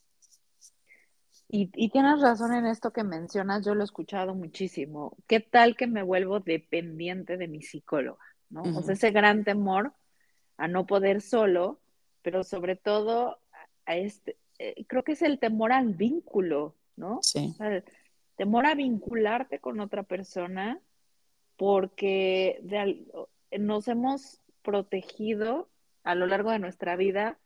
Y, 1.54 1.70
y, 1.76 1.90
tienes 1.90 2.22
razón 2.22 2.54
en 2.54 2.66
esto 2.66 2.92
que 2.92 3.04
mencionas, 3.04 3.66
yo 3.66 3.76
lo 3.76 3.82
he 3.82 3.84
escuchado 3.84 4.34
muchísimo. 4.34 5.18
¿Qué 5.28 5.42
tal 5.42 5.76
que 5.76 5.86
me 5.86 6.02
vuelvo 6.02 6.40
dependiente 6.40 7.36
de 7.36 7.50
mi 7.50 7.62
psicóloga? 7.62 8.24
¿no? 8.52 8.62
O 8.62 8.84
sea, 8.84 8.94
ese 8.94 9.12
gran 9.12 9.44
temor 9.44 9.94
a 10.58 10.68
no 10.68 10.86
poder 10.86 11.22
solo, 11.22 11.80
pero 12.22 12.44
sobre 12.44 12.76
todo 12.76 13.40
a 13.86 13.96
este, 13.96 14.38
eh, 14.60 14.86
creo 14.88 15.04
que 15.04 15.14
es 15.14 15.22
el 15.22 15.40
temor 15.40 15.72
al 15.72 15.94
vínculo, 15.94 16.76
¿no? 16.96 17.20
Sí. 17.24 17.56
el 17.60 17.84
temor 18.36 18.66
a 18.66 18.76
vincularte 18.76 19.60
con 19.60 19.80
otra 19.80 20.04
persona 20.04 20.80
porque 21.58 22.62
nos 23.58 23.88
hemos 23.88 24.40
protegido 24.62 25.70
a 26.04 26.16
lo 26.16 26.28
largo 26.28 26.52
de 26.52 26.60
nuestra 26.60 26.96
vida 26.96 27.38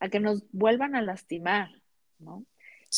a 0.00 0.08
que 0.08 0.20
nos 0.20 0.44
vuelvan 0.52 0.94
a 0.96 1.02
lastimar, 1.02 1.70
¿no? 2.18 2.44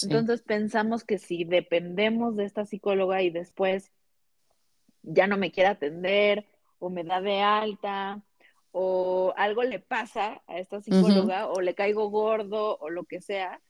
Entonces 0.03 0.43
pensamos 0.43 1.05
que 1.05 1.19
si 1.19 1.45
dependemos 1.45 2.37
de 2.37 2.45
esta 2.45 2.65
psicóloga 2.67 3.23
y 3.23 3.31
después 3.31 3.93
ya 5.03 5.27
no 5.27 5.37
me 5.37 5.53
quiere 5.53 5.71
atender 5.71 6.47
o 6.79 6.91
me 6.91 7.05
da 7.05 7.21
de 7.21 7.41
alta 7.41 8.23
o 8.73 9.33
algo 9.37 9.63
le 9.63 9.79
pasa 9.79 10.43
a 10.47 10.59
esta 10.59 10.83
psicóloga 10.83 11.49
o 11.49 11.61
le 11.61 11.75
caigo 11.75 12.11
gordo 12.11 12.77
o 12.79 12.91
lo 12.91 13.05
que 13.05 13.21
sea, 13.21 13.63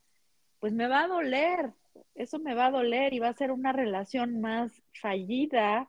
pues 0.58 0.72
me 0.72 0.88
va 0.88 1.04
a 1.04 1.08
doler, 1.08 1.74
eso 2.14 2.40
me 2.40 2.54
va 2.54 2.66
a 2.66 2.70
doler 2.72 3.12
y 3.14 3.20
va 3.20 3.28
a 3.28 3.34
ser 3.34 3.52
una 3.52 3.72
relación 3.72 4.40
más 4.40 4.72
fallida 5.00 5.88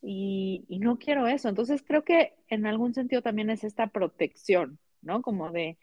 y, 0.00 0.64
y 0.68 0.80
no 0.80 0.98
quiero 0.98 1.28
eso. 1.28 1.48
Entonces 1.48 1.84
creo 1.86 2.02
que 2.02 2.34
en 2.48 2.66
algún 2.66 2.94
sentido 2.94 3.22
también 3.22 3.50
es 3.50 3.62
esta 3.62 3.86
protección, 3.88 4.80
¿no? 5.02 5.22
Como 5.22 5.50
de, 5.50 5.78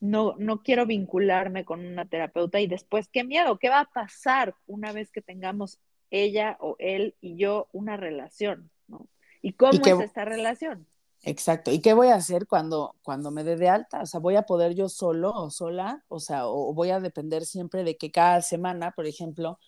no, 0.00 0.34
no 0.38 0.62
quiero 0.62 0.86
vincularme 0.86 1.64
con 1.64 1.84
una 1.84 2.06
terapeuta 2.06 2.60
y 2.60 2.66
después, 2.66 3.08
qué 3.08 3.24
miedo, 3.24 3.58
¿qué 3.58 3.68
va 3.68 3.80
a 3.80 3.90
pasar 3.90 4.54
una 4.66 4.92
vez 4.92 5.10
que 5.10 5.22
tengamos 5.22 5.78
ella 6.10 6.56
o 6.60 6.76
él 6.78 7.16
y 7.20 7.36
yo 7.36 7.68
una 7.72 7.96
relación? 7.96 8.70
¿no? 8.86 9.08
¿Y 9.42 9.52
cómo 9.52 9.72
es 9.72 10.00
esta 10.00 10.24
relación? 10.24 10.86
Exacto. 11.22 11.72
¿Y 11.72 11.80
qué 11.80 11.94
voy 11.94 12.08
a 12.08 12.14
hacer 12.14 12.46
cuando, 12.46 12.94
cuando 13.02 13.30
me 13.30 13.42
dé 13.42 13.56
de 13.56 13.68
alta? 13.68 14.02
O 14.02 14.06
sea, 14.06 14.20
¿voy 14.20 14.36
a 14.36 14.42
poder 14.42 14.74
yo 14.74 14.88
solo 14.88 15.32
o 15.32 15.50
sola? 15.50 16.04
O 16.08 16.20
sea, 16.20 16.46
o 16.46 16.72
voy 16.74 16.90
a 16.90 17.00
depender 17.00 17.44
siempre 17.44 17.82
de 17.82 17.96
que 17.96 18.12
cada 18.12 18.40
semana, 18.40 18.92
por 18.92 19.06
ejemplo, 19.06 19.58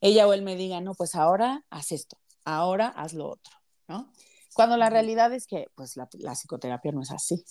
ella 0.00 0.26
o 0.26 0.32
él 0.32 0.42
me 0.42 0.56
diga, 0.56 0.80
no, 0.80 0.94
pues 0.94 1.14
ahora 1.14 1.64
haz 1.70 1.92
esto, 1.92 2.18
ahora 2.44 2.88
haz 2.88 3.14
lo 3.14 3.28
otro, 3.28 3.52
¿no? 3.88 4.10
Cuando 4.54 4.76
la 4.76 4.90
realidad 4.90 5.32
es 5.32 5.46
que, 5.46 5.66
pues, 5.74 5.96
la, 5.96 6.08
la 6.14 6.34
psicoterapia 6.34 6.92
no 6.92 7.02
es 7.02 7.10
así. 7.10 7.44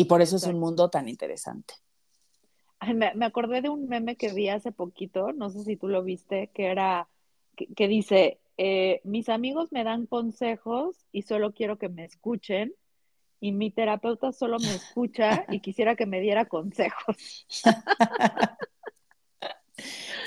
Y 0.00 0.06
por 0.06 0.22
eso 0.22 0.36
es 0.36 0.44
un 0.44 0.58
mundo 0.58 0.88
tan 0.88 1.10
interesante. 1.10 1.74
me, 2.94 3.26
acordé 3.26 3.60
de 3.60 3.68
un 3.68 3.86
meme 3.86 4.16
que 4.16 4.32
vi 4.32 4.48
hace 4.48 4.72
poquito, 4.72 5.34
no 5.34 5.50
sé 5.50 5.62
si 5.62 5.76
tú 5.76 5.88
lo 5.88 6.02
viste, 6.02 6.48
que 6.54 6.68
era, 6.68 7.06
que, 7.76 7.86
dice, 7.86 8.40
eh, 8.56 9.02
mis 9.04 9.28
amigos 9.28 9.72
me 9.72 9.84
dan 9.84 10.06
consejos 10.06 10.96
y 11.12 11.20
solo 11.20 11.52
quiero 11.52 11.76
que 11.76 11.90
me 11.90 12.06
escuchen, 12.06 12.72
y 13.40 13.52
mi 13.52 13.70
terapeuta 13.70 14.32
solo 14.32 14.58
me 14.58 14.74
escucha 14.74 15.44
y 15.50 15.60
quisiera 15.60 15.96
que 15.96 16.06
me 16.06 16.20
diera 16.20 16.46
consejos. 16.46 17.46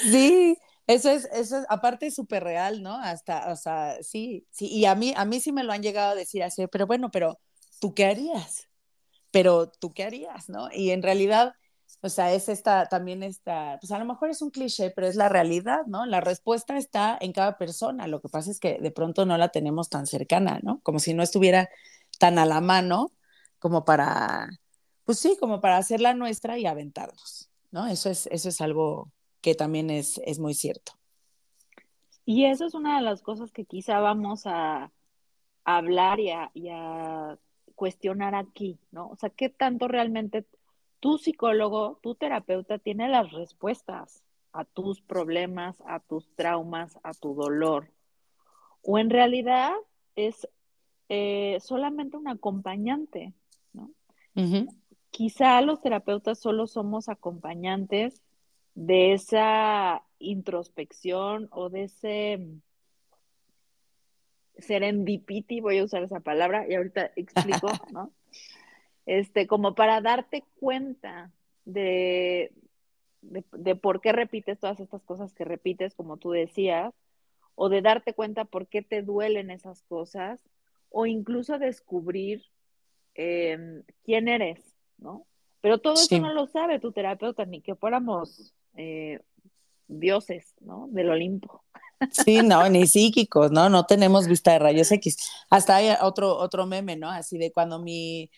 sí, 0.04 0.56
eso 0.86 1.10
es, 1.10 1.28
eso 1.34 1.58
es, 1.58 1.66
aparte 1.68 2.06
es 2.06 2.14
súper 2.14 2.44
real, 2.44 2.84
¿no? 2.84 2.94
Hasta, 2.94 3.52
o 3.52 3.56
sea, 3.56 3.98
sí, 4.04 4.46
sí, 4.52 4.68
y 4.68 4.86
a 4.86 4.94
mí, 4.94 5.16
a 5.18 5.26
mí 5.26 5.40
sí 5.40 5.52
me 5.52 5.64
lo 5.64 5.74
han 5.74 5.82
llegado 5.82 6.12
a 6.12 6.16
decir 6.16 6.44
así, 6.44 6.68
pero 6.68 6.86
bueno, 6.86 7.10
pero 7.10 7.40
¿tú 7.80 7.96
qué 7.96 8.06
harías? 8.06 8.70
Pero 9.34 9.68
tú 9.68 9.94
qué 9.94 10.04
harías, 10.04 10.48
¿no? 10.48 10.70
Y 10.72 10.92
en 10.92 11.02
realidad, 11.02 11.56
o 12.02 12.10
sea, 12.10 12.32
es 12.32 12.50
esta, 12.50 12.86
también 12.86 13.24
esta, 13.24 13.80
pues 13.82 13.92
a 13.92 13.98
lo 13.98 14.06
mejor 14.06 14.30
es 14.30 14.44
un 14.44 14.52
cliché, 14.52 14.92
pero 14.92 15.08
es 15.08 15.16
la 15.16 15.28
realidad, 15.28 15.88
¿no? 15.88 16.06
La 16.06 16.22
respuesta 16.22 16.78
está 16.78 17.18
en 17.20 17.34
cada 17.34 17.58
persona, 17.58 18.06
lo 18.06 18.22
que 18.22 18.30
pasa 18.30 18.52
es 18.52 18.60
que 18.60 18.78
de 18.80 18.92
pronto 18.92 19.26
no 19.26 19.36
la 19.40 19.50
tenemos 19.50 19.90
tan 19.90 20.06
cercana, 20.06 20.60
¿no? 20.62 20.82
Como 20.84 21.00
si 21.00 21.16
no 21.16 21.24
estuviera 21.24 21.68
tan 22.20 22.38
a 22.38 22.46
la 22.46 22.62
mano 22.62 23.12
como 23.58 23.86
para, 23.86 24.50
pues 25.04 25.18
sí, 25.18 25.36
como 25.40 25.62
para 25.62 25.78
hacerla 25.78 26.14
nuestra 26.14 26.60
y 26.60 26.68
aventarnos, 26.68 27.50
¿no? 27.72 27.88
Eso 27.88 28.12
es, 28.12 28.28
eso 28.28 28.50
es 28.50 28.62
algo 28.62 29.12
que 29.42 29.56
también 29.56 29.90
es, 29.90 30.22
es 30.26 30.38
muy 30.38 30.54
cierto. 30.54 30.92
Y 32.24 32.46
eso 32.46 32.68
es 32.68 32.76
una 32.76 32.98
de 32.98 33.02
las 33.02 33.24
cosas 33.24 33.52
que 33.52 33.66
quizá 33.66 34.00
vamos 34.00 34.44
a, 34.46 34.92
hablar 35.66 36.20
y 36.20 36.30
a, 36.70 37.40
cuestionar 37.84 38.34
aquí, 38.34 38.80
¿no? 38.92 39.10
O 39.10 39.18
sea, 39.18 39.30
¿qué 39.30 39.50
tanto 39.50 39.90
realmente 39.90 40.46
tu 41.02 41.18
psicólogo, 41.18 42.00
tu 42.02 42.16
terapeuta 42.16 42.78
tiene 42.78 43.10
las 43.10 43.34
respuestas 43.34 44.24
a 44.54 44.64
tus 44.64 45.02
problemas, 45.02 45.84
a 45.86 46.00
tus 46.00 46.34
traumas, 46.34 46.98
a 47.04 47.12
tu 47.14 47.36
dolor? 47.36 47.90
O 48.84 49.00
en 49.00 49.10
realidad 49.10 49.74
es 50.16 50.48
eh, 51.10 51.58
solamente 51.60 52.16
un 52.16 52.30
acompañante, 52.30 53.34
¿no? 53.74 53.92
Quizá 55.12 55.60
los 55.60 55.82
terapeutas 55.82 56.40
solo 56.40 56.68
somos 56.68 57.10
acompañantes 57.10 58.22
de 58.76 59.12
esa 59.12 60.04
introspección 60.20 61.50
o 61.52 61.70
de 61.70 61.84
ese 61.84 62.48
serendipity, 64.58 65.62
voy 65.62 65.80
a 65.80 65.84
usar 65.84 66.04
esa 66.04 66.20
palabra 66.20 66.66
y 66.68 66.76
ahorita 66.76 67.12
explico, 67.16 67.68
¿no? 67.92 68.12
Este, 69.06 69.48
como 69.48 69.76
para 69.76 70.02
darte 70.02 70.44
cuenta 70.60 71.32
de, 71.66 72.54
de, 73.22 73.76
por 73.76 74.02
qué 74.02 74.12
repites 74.12 74.60
todas 74.60 74.80
estas 74.80 75.04
cosas 75.04 75.34
que 75.34 75.44
repites, 75.44 75.94
como 75.96 76.18
tú 76.18 76.32
decías, 76.32 76.94
o 77.56 77.70
de 77.70 77.82
darte 77.82 78.14
cuenta 78.14 78.46
por 78.46 78.68
qué 78.68 78.82
te 78.82 79.02
duelen 79.02 79.50
esas 79.50 79.82
cosas, 79.84 80.40
o 80.90 81.06
incluso 81.06 81.60
descubrir 81.60 82.44
em, 83.16 83.84
quién 84.04 84.28
eres, 84.28 84.76
¿no? 84.98 85.26
Pero 85.62 85.80
todo 85.80 85.94
eso 85.94 86.20
no 86.20 86.34
lo 86.34 86.48
sabe 86.48 86.80
tu 86.80 86.92
terapeuta, 86.92 87.46
ni 87.46 87.62
que 87.62 87.76
fuéramos 87.76 88.54
eh, 88.76 89.20
dioses, 89.88 90.54
¿no? 90.60 90.88
Del 90.92 91.10
Olimpo. 91.10 91.64
Sí, 92.12 92.42
no, 92.42 92.68
ni 92.70 92.88
psíquicos, 92.88 93.52
¿no? 93.52 93.70
No 93.70 93.86
tenemos 93.86 94.28
vista 94.28 94.52
de 94.52 94.60
rayos 94.60 94.92
X. 94.92 95.18
Hasta 95.50 95.78
hay 95.78 95.96
otro, 96.02 96.38
otro 96.38 96.66
meme, 96.66 96.96
¿no? 96.96 97.10
Así 97.10 97.38
de 97.38 97.52
cuando 97.52 97.80
mi, 97.80 98.30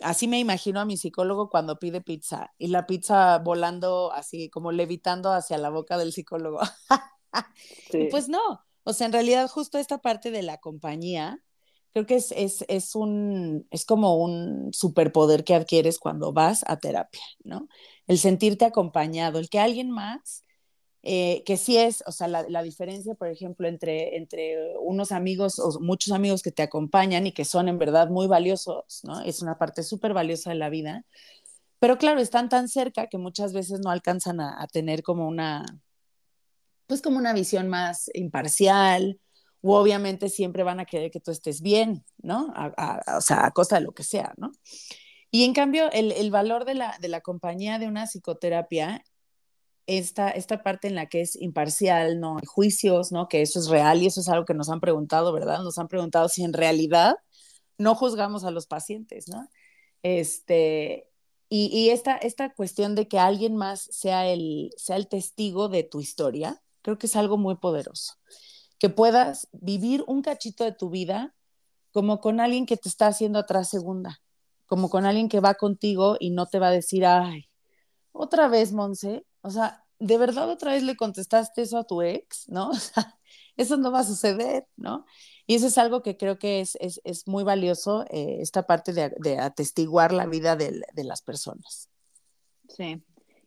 así 0.00 0.28
me 0.28 0.38
imagino 0.38 0.80
a 0.80 0.84
mi 0.84 0.96
psicólogo 0.96 1.48
cuando 1.48 1.78
pide 1.78 2.00
pizza 2.00 2.52
y 2.58 2.68
la 2.68 2.86
pizza 2.86 3.38
volando 3.38 4.12
así 4.12 4.48
como 4.50 4.72
levitando 4.72 5.32
hacia 5.32 5.58
la 5.58 5.70
boca 5.70 5.98
del 5.98 6.12
psicólogo. 6.12 6.60
pues 8.10 8.28
no, 8.28 8.64
o 8.84 8.92
sea, 8.92 9.06
en 9.06 9.12
realidad 9.12 9.48
justo 9.48 9.78
esta 9.78 9.98
parte 9.98 10.30
de 10.30 10.42
la 10.42 10.58
compañía, 10.58 11.42
creo 11.92 12.06
que 12.06 12.16
es, 12.16 12.32
es, 12.32 12.64
es, 12.68 12.94
un, 12.94 13.66
es 13.70 13.84
como 13.84 14.16
un 14.16 14.72
superpoder 14.72 15.44
que 15.44 15.54
adquieres 15.54 15.98
cuando 15.98 16.32
vas 16.32 16.64
a 16.66 16.78
terapia, 16.78 17.22
¿no? 17.44 17.68
El 18.06 18.18
sentirte 18.18 18.64
acompañado, 18.64 19.38
el 19.38 19.48
que 19.48 19.60
alguien 19.60 19.90
más 19.90 20.41
eh, 21.04 21.42
que 21.44 21.56
sí 21.56 21.76
es, 21.78 22.04
o 22.06 22.12
sea, 22.12 22.28
la, 22.28 22.62
diferencia, 22.62 23.14
por 23.14 23.26
ejemplo, 23.26 23.66
entre, 23.66 24.16
entre 24.16 24.76
unos 24.78 25.10
amigos 25.10 25.58
o 25.58 25.80
muchos 25.80 26.12
amigos 26.12 26.42
que 26.42 26.52
te 26.52 26.62
acompañan 26.62 27.26
y 27.26 27.32
que 27.32 27.44
son 27.44 27.68
en 27.68 27.78
verdad 27.78 28.08
muy 28.08 28.28
valiosos, 28.28 29.00
¿no? 29.02 29.20
Es 29.22 29.42
una 29.42 29.58
parte 29.58 29.82
súper 29.82 30.14
valiosa 30.14 30.50
de 30.50 30.56
la 30.56 30.70
vida, 30.70 31.04
pero 31.80 31.98
claro, 31.98 32.20
están 32.20 32.48
tan 32.48 32.68
cerca 32.68 33.08
que 33.08 33.18
muchas 33.18 33.52
veces 33.52 33.80
no 33.80 33.90
alcanzan 33.90 34.40
a, 34.40 34.64
tener 34.68 35.02
como 35.02 35.26
una, 35.26 35.64
pues 36.86 37.02
como 37.02 37.18
una 37.18 37.32
visión 37.32 37.68
más 37.68 38.08
imparcial, 38.14 39.18
o 39.60 39.76
obviamente 39.76 40.28
siempre 40.28 40.62
van 40.62 40.78
a 40.78 40.84
querer 40.84 41.10
que 41.10 41.20
tú 41.20 41.32
estés 41.32 41.62
bien, 41.62 42.04
¿no? 42.18 42.52
o 43.16 43.20
sea, 43.20 43.46
a 43.46 43.50
costa 43.50 43.76
de 43.76 43.82
lo 43.82 43.92
que 43.92 44.04
sea, 44.04 44.34
¿no? 44.36 44.52
Y 45.32 45.44
en 45.44 45.54
cambio, 45.54 45.90
el, 45.92 46.12
el 46.12 46.30
valor 46.30 46.64
de 46.64 46.74
la, 46.74 46.96
de 47.00 47.08
la 47.08 47.22
compañía 47.22 47.78
de 47.78 47.88
una 47.88 48.06
psicoterapia 48.06 49.02
esta, 49.86 50.30
esta 50.30 50.62
parte 50.62 50.88
en 50.88 50.94
la 50.94 51.06
que 51.06 51.20
es 51.20 51.36
imparcial, 51.36 52.20
no 52.20 52.38
hay 52.38 52.46
juicios, 52.46 53.12
¿no? 53.12 53.28
Que 53.28 53.42
eso 53.42 53.58
es 53.58 53.68
real 53.68 54.02
y 54.02 54.06
eso 54.06 54.20
es 54.20 54.28
algo 54.28 54.44
que 54.44 54.54
nos 54.54 54.68
han 54.68 54.80
preguntado, 54.80 55.32
¿verdad? 55.32 55.62
Nos 55.62 55.78
han 55.78 55.88
preguntado 55.88 56.28
si 56.28 56.44
en 56.44 56.52
realidad 56.52 57.16
no 57.78 57.94
juzgamos 57.94 58.44
a 58.44 58.50
los 58.50 58.66
pacientes, 58.66 59.28
¿no? 59.28 59.48
Este, 60.02 61.08
y, 61.48 61.66
y 61.66 61.90
esta, 61.90 62.16
esta 62.16 62.54
cuestión 62.54 62.94
de 62.94 63.08
que 63.08 63.18
alguien 63.18 63.56
más 63.56 63.82
sea 63.90 64.26
el, 64.26 64.70
sea 64.76 64.96
el 64.96 65.08
testigo 65.08 65.68
de 65.68 65.82
tu 65.82 66.00
historia, 66.00 66.62
creo 66.82 66.98
que 66.98 67.06
es 67.06 67.16
algo 67.16 67.38
muy 67.38 67.56
poderoso. 67.56 68.14
Que 68.78 68.88
puedas 68.88 69.48
vivir 69.52 70.04
un 70.06 70.22
cachito 70.22 70.64
de 70.64 70.72
tu 70.72 70.90
vida 70.90 71.34
como 71.92 72.20
con 72.20 72.40
alguien 72.40 72.66
que 72.66 72.76
te 72.76 72.88
está 72.88 73.06
haciendo 73.08 73.38
atrás 73.38 73.68
segunda, 73.68 74.20
como 74.66 74.88
con 74.90 75.04
alguien 75.04 75.28
que 75.28 75.40
va 75.40 75.54
contigo 75.54 76.16
y 76.18 76.30
no 76.30 76.46
te 76.46 76.58
va 76.58 76.68
a 76.68 76.72
decir, 76.72 77.04
ay, 77.04 77.48
otra 78.12 78.48
vez, 78.48 78.72
Monse, 78.72 79.24
o 79.42 79.50
sea, 79.50 79.84
¿de 79.98 80.18
verdad 80.18 80.48
otra 80.48 80.72
vez 80.72 80.82
le 80.82 80.96
contestaste 80.96 81.62
eso 81.62 81.78
a 81.78 81.84
tu 81.84 82.02
ex? 82.02 82.48
¿No? 82.48 82.70
O 82.72 82.74
sea, 82.74 83.18
eso 83.56 83.76
no 83.76 83.92
va 83.92 84.00
a 84.00 84.04
suceder, 84.04 84.66
¿no? 84.76 85.04
Y 85.46 85.56
eso 85.56 85.66
es 85.66 85.76
algo 85.76 86.02
que 86.02 86.16
creo 86.16 86.38
que 86.38 86.60
es, 86.60 86.76
es, 86.80 87.00
es 87.04 87.28
muy 87.28 87.44
valioso, 87.44 88.04
eh, 88.10 88.38
esta 88.40 88.66
parte 88.66 88.92
de, 88.92 89.12
de, 89.18 89.38
atestiguar 89.38 90.12
la 90.12 90.26
vida 90.26 90.56
de, 90.56 90.82
de 90.92 91.04
las 91.04 91.20
personas. 91.20 91.90
Sí. 92.68 93.02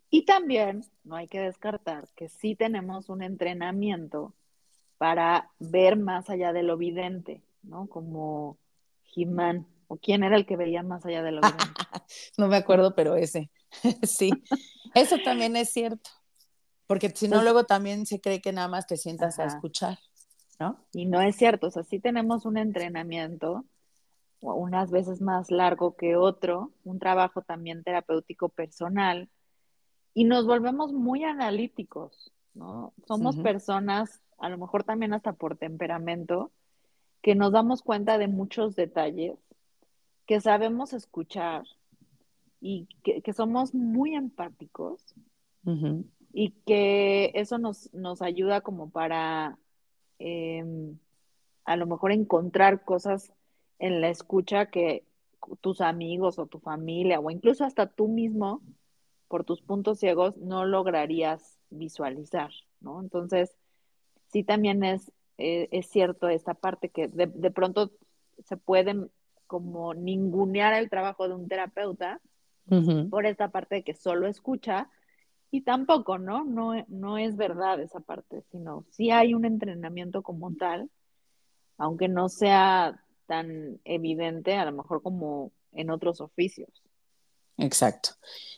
Y 0.09 0.25
también 0.25 0.85
no 1.03 1.15
hay 1.15 1.27
que 1.27 1.39
descartar 1.39 2.07
que 2.15 2.29
sí 2.29 2.55
tenemos 2.55 3.09
un 3.09 3.23
entrenamiento 3.23 4.33
para 4.97 5.51
ver 5.59 5.97
más 5.97 6.29
allá 6.29 6.53
de 6.53 6.63
lo 6.63 6.73
evidente, 6.73 7.41
¿no? 7.63 7.87
Como 7.87 8.57
Jimán, 9.03 9.67
o 9.87 9.97
quién 9.97 10.23
era 10.23 10.35
el 10.35 10.45
que 10.45 10.57
veía 10.57 10.83
más 10.83 11.05
allá 11.05 11.23
de 11.23 11.31
lo 11.31 11.41
evidente. 11.43 11.81
no 12.37 12.47
me 12.47 12.57
acuerdo, 12.57 12.95
pero 12.95 13.15
ese. 13.15 13.49
sí, 14.03 14.31
eso 14.95 15.17
también 15.23 15.55
es 15.55 15.69
cierto. 15.69 16.09
Porque 16.87 17.09
si 17.09 17.27
no, 17.27 17.41
luego 17.41 17.65
también 17.65 18.05
se 18.05 18.19
cree 18.19 18.41
que 18.41 18.51
nada 18.51 18.67
más 18.67 18.87
te 18.87 18.97
sientas 18.97 19.39
a 19.39 19.45
escuchar, 19.45 19.99
¿no? 20.59 20.79
Y 20.93 21.05
no 21.05 21.21
es 21.21 21.35
cierto. 21.35 21.67
O 21.67 21.71
sea, 21.71 21.83
sí 21.83 21.99
tenemos 21.99 22.45
un 22.45 22.57
entrenamiento 22.57 23.65
unas 24.53 24.91
veces 24.91 25.21
más 25.21 25.49
largo 25.51 25.95
que 25.95 26.15
otro, 26.15 26.71
un 26.83 26.99
trabajo 26.99 27.41
también 27.41 27.83
terapéutico 27.83 28.49
personal, 28.49 29.29
y 30.13 30.25
nos 30.25 30.45
volvemos 30.45 30.93
muy 30.93 31.23
analíticos, 31.23 32.31
¿no? 32.53 32.93
Somos 33.07 33.37
personas, 33.37 34.21
a 34.37 34.49
lo 34.49 34.57
mejor 34.57 34.83
también 34.83 35.13
hasta 35.13 35.33
por 35.33 35.57
temperamento, 35.57 36.51
que 37.21 37.35
nos 37.35 37.51
damos 37.51 37.81
cuenta 37.81 38.17
de 38.17 38.27
muchos 38.27 38.75
detalles, 38.75 39.37
que 40.25 40.39
sabemos 40.39 40.93
escuchar, 40.93 41.63
y 42.67 42.87
que, 43.03 43.31
somos 43.31 43.75
muy 43.75 44.15
empáticos 44.15 45.13
y 46.33 46.49
que 46.65 47.31
eso 47.35 47.59
nos, 47.59 47.93
nos 47.93 48.23
ayuda 48.23 48.61
como 48.61 48.89
para 48.89 49.59
em, 50.17 50.97
a 51.63 51.75
lo 51.75 51.85
mejor 51.85 52.11
encontrar 52.11 52.83
cosas 52.83 53.31
en 53.77 54.01
la 54.01 54.09
escucha 54.09 54.71
que 54.71 55.05
tus 55.61 55.79
amigos 55.79 56.39
o 56.39 56.47
tu 56.47 56.57
familia 56.57 57.19
o 57.19 57.29
incluso 57.29 57.65
hasta 57.65 57.85
tú 57.85 58.07
mismo 58.07 58.63
por 59.27 59.43
tus 59.43 59.61
puntos 59.61 59.99
ciegos 59.99 60.35
no 60.37 60.65
lograrías 60.65 61.59
visualizar, 61.69 62.49
¿no? 62.79 62.99
Entonces, 62.99 63.55
sí 64.25 64.43
también 64.43 64.83
es, 64.83 65.11
eh, 65.37 65.67
es 65.69 65.85
cierto 65.87 66.29
esta 66.29 66.55
parte 66.55 66.89
que 66.89 67.09
de, 67.09 67.27
de 67.27 67.51
pronto 67.51 67.91
se 68.43 68.57
puede 68.57 69.07
como 69.45 69.93
ningunear 69.93 70.73
el 70.73 70.89
trabajo 70.89 71.27
de 71.27 71.35
un 71.35 71.47
terapeuta 71.47 72.19
por 73.09 73.25
esta 73.25 73.49
parte 73.49 73.75
de 73.75 73.83
que 73.83 73.93
solo 73.93 74.27
escucha 74.27 74.89
y 75.51 75.61
tampoco, 75.61 76.17
¿no? 76.17 76.43
¿no? 76.43 76.73
No 76.87 77.17
es 77.17 77.35
verdad 77.35 77.79
esa 77.79 77.99
parte, 77.99 78.43
sino 78.51 78.85
sí 78.89 79.11
hay 79.11 79.33
un 79.33 79.45
entrenamiento 79.45 80.23
como 80.23 80.53
tal, 80.55 80.89
aunque 81.77 82.07
no 82.07 82.29
sea 82.29 83.01
tan 83.27 83.79
evidente 83.85 84.55
a 84.55 84.65
lo 84.65 84.71
mejor 84.71 85.01
como 85.01 85.51
en 85.71 85.89
otros 85.89 86.21
oficios. 86.21 86.69
Exacto. 87.57 88.09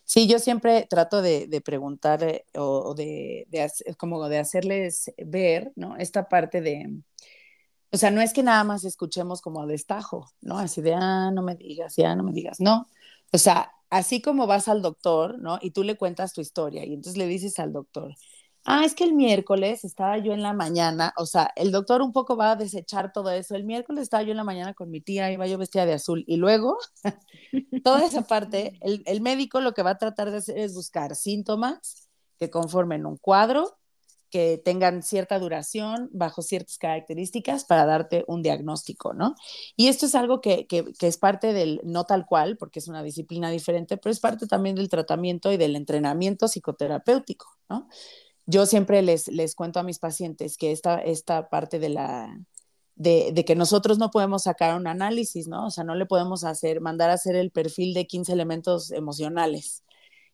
Sí, 0.03 0.27
yo 0.27 0.39
siempre 0.39 0.87
trato 0.89 1.21
de, 1.21 1.61
preguntar 1.63 2.23
eh, 2.23 2.45
o, 2.55 2.95
de, 2.95 3.45
de, 3.49 3.69
como 3.97 4.27
de 4.27 4.39
hacerles 4.39 5.13
ver, 5.17 5.71
¿no? 5.75 5.97
Esta 5.97 6.27
parte 6.27 6.61
de, 6.61 6.99
o 7.91 7.97
sea, 7.97 8.11
no 8.11 8.21
es 8.21 8.33
que 8.33 8.43
nada 8.43 8.63
más 8.63 8.83
escuchemos 8.83 9.41
como 9.41 9.61
a 9.61 9.65
destajo, 9.65 10.29
¿no? 10.41 10.57
Así 10.57 10.81
de, 10.81 10.93
ah, 10.95 11.31
no 11.31 11.41
me 11.41 11.55
digas, 11.55 11.95
ya 11.95 12.15
no 12.15 12.23
me 12.23 12.31
digas, 12.31 12.59
no. 12.59 12.87
O 13.33 13.37
sea, 13.37 13.71
así 13.89 14.21
como 14.21 14.47
vas 14.47 14.67
al 14.67 14.81
doctor, 14.81 15.39
¿no? 15.39 15.59
Y 15.61 15.71
tú 15.71 15.83
le 15.83 15.97
cuentas 15.97 16.33
tu 16.33 16.41
historia 16.41 16.85
y 16.85 16.93
entonces 16.93 17.17
le 17.17 17.27
dices 17.27 17.59
al 17.59 17.73
doctor, 17.73 18.13
ah, 18.65 18.83
es 18.85 18.95
que 18.95 19.03
el 19.05 19.13
miércoles 19.13 19.83
estaba 19.85 20.17
yo 20.17 20.33
en 20.33 20.41
la 20.43 20.53
mañana, 20.53 21.13
o 21.17 21.25
sea, 21.25 21.51
el 21.55 21.71
doctor 21.71 22.01
un 22.01 22.11
poco 22.13 22.35
va 22.37 22.51
a 22.51 22.55
desechar 22.55 23.11
todo 23.13 23.31
eso. 23.31 23.55
El 23.55 23.63
miércoles 23.63 24.03
estaba 24.03 24.23
yo 24.23 24.31
en 24.31 24.37
la 24.37 24.43
mañana 24.43 24.73
con 24.73 24.89
mi 24.91 25.01
tía, 25.01 25.31
iba 25.31 25.47
yo 25.47 25.57
vestida 25.57 25.85
de 25.85 25.93
azul 25.93 26.23
y 26.27 26.37
luego 26.37 26.77
toda 27.83 28.05
esa 28.05 28.23
parte, 28.23 28.77
el, 28.81 29.03
el 29.05 29.21
médico 29.21 29.61
lo 29.61 29.73
que 29.73 29.83
va 29.83 29.91
a 29.91 29.97
tratar 29.97 30.31
de 30.31 30.37
hacer 30.37 30.57
es 30.57 30.73
buscar 30.73 31.15
síntomas 31.15 32.09
que 32.39 32.49
conformen 32.49 33.05
un 33.05 33.17
cuadro 33.17 33.77
que 34.29 34.57
tengan 34.63 35.03
cierta 35.03 35.39
duración 35.39 36.09
bajo 36.11 36.41
ciertas 36.41 36.77
características 36.77 37.65
para 37.65 37.85
darte 37.85 38.25
un 38.27 38.41
diagnóstico, 38.41 39.13
¿no? 39.13 39.35
Y 39.75 39.87
esto 39.87 40.05
es 40.05 40.15
algo 40.15 40.41
que, 40.41 40.67
que, 40.67 40.85
es 40.99 41.17
parte 41.17 41.53
del, 41.53 41.81
no 41.83 42.05
tal 42.05 42.25
cual, 42.25 42.57
porque 42.57 42.79
es 42.79 42.87
una 42.87 43.03
disciplina 43.03 43.49
diferente, 43.49 43.97
pero 43.97 44.11
es 44.11 44.19
parte 44.19 44.47
también 44.47 44.75
del 44.75 44.89
tratamiento 44.89 45.51
y 45.51 45.57
del 45.57 45.75
entrenamiento 45.75 46.47
psicoterapéutico, 46.47 47.47
¿no? 47.69 47.87
Yo 48.45 48.65
siempre 48.65 49.01
les, 49.01 49.27
les 49.27 49.55
cuento 49.55 49.79
a 49.79 49.83
mis 49.83 49.99
pacientes 49.99 50.57
que 50.57 50.71
esta, 50.71 50.99
esta 50.99 51.49
parte 51.49 51.79
de 51.79 51.89
la, 51.89 52.37
de, 52.97 53.45
que 53.45 53.55
nosotros 53.55 53.97
no 53.97 54.11
podemos 54.11 54.43
sacar 54.43 54.75
un 54.75 54.87
análisis, 54.87 55.47
¿no? 55.47 55.67
O 55.67 55.71
sea, 55.71 55.83
no 55.83 55.95
le 55.95 56.05
podemos 56.05 56.43
hacer, 56.43 56.81
mandar 56.81 57.09
a 57.09 57.13
hacer 57.13 57.35
el 57.35 57.51
perfil 57.51 57.93
de 57.93 58.07
15 58.07 58.33
elementos 58.33 58.91
emocionales 58.91 59.83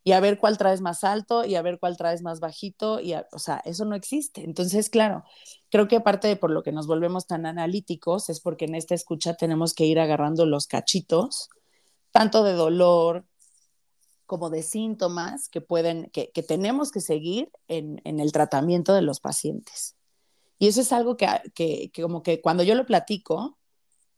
y 0.03 0.11
a 0.11 0.19
ver 0.19 0.37
cuál 0.37 0.57
traes 0.57 0.81
más 0.81 1.03
alto 1.03 1.45
y 1.45 1.55
a 1.55 1.61
ver 1.61 1.79
cuál 1.79 1.97
traes 1.97 2.21
más 2.21 2.39
bajito, 2.39 2.99
y 2.99 3.13
o 3.13 3.39
sea, 3.39 3.61
eso 3.65 3.85
no 3.85 3.95
existe. 3.95 4.43
Entonces, 4.43 4.89
claro, 4.89 5.23
creo 5.69 5.87
que 5.87 6.01
parte 6.01 6.27
de 6.27 6.35
por 6.35 6.51
lo 6.51 6.63
que 6.63 6.71
nos 6.71 6.87
volvemos 6.87 7.25
tan 7.25 7.45
analíticos 7.45 8.29
es 8.29 8.39
porque 8.39 8.65
en 8.65 8.75
esta 8.75 8.95
escucha 8.95 9.35
tenemos 9.35 9.73
que 9.73 9.85
ir 9.85 9.99
agarrando 9.99 10.45
los 10.45 10.67
cachitos, 10.67 11.49
tanto 12.11 12.43
de 12.43 12.53
dolor 12.53 13.25
como 14.25 14.49
de 14.49 14.63
síntomas 14.63 15.49
que 15.49 15.61
pueden, 15.61 16.09
que, 16.11 16.27
tenemos 16.47 16.91
que 16.91 17.01
seguir 17.01 17.51
en, 17.67 18.01
en 18.03 18.19
el 18.19 18.31
tratamiento 18.31 18.93
de 18.93 19.01
los 19.01 19.19
pacientes. 19.19 19.95
Y 20.59 20.67
eso 20.67 20.81
es 20.81 20.93
algo 20.93 21.17
que, 21.17 21.27
que, 21.53 21.91
como 22.01 22.23
que 22.23 22.41
cuando 22.41 22.63
yo 22.63 22.75
lo 22.75 22.85
platico, 22.85 23.57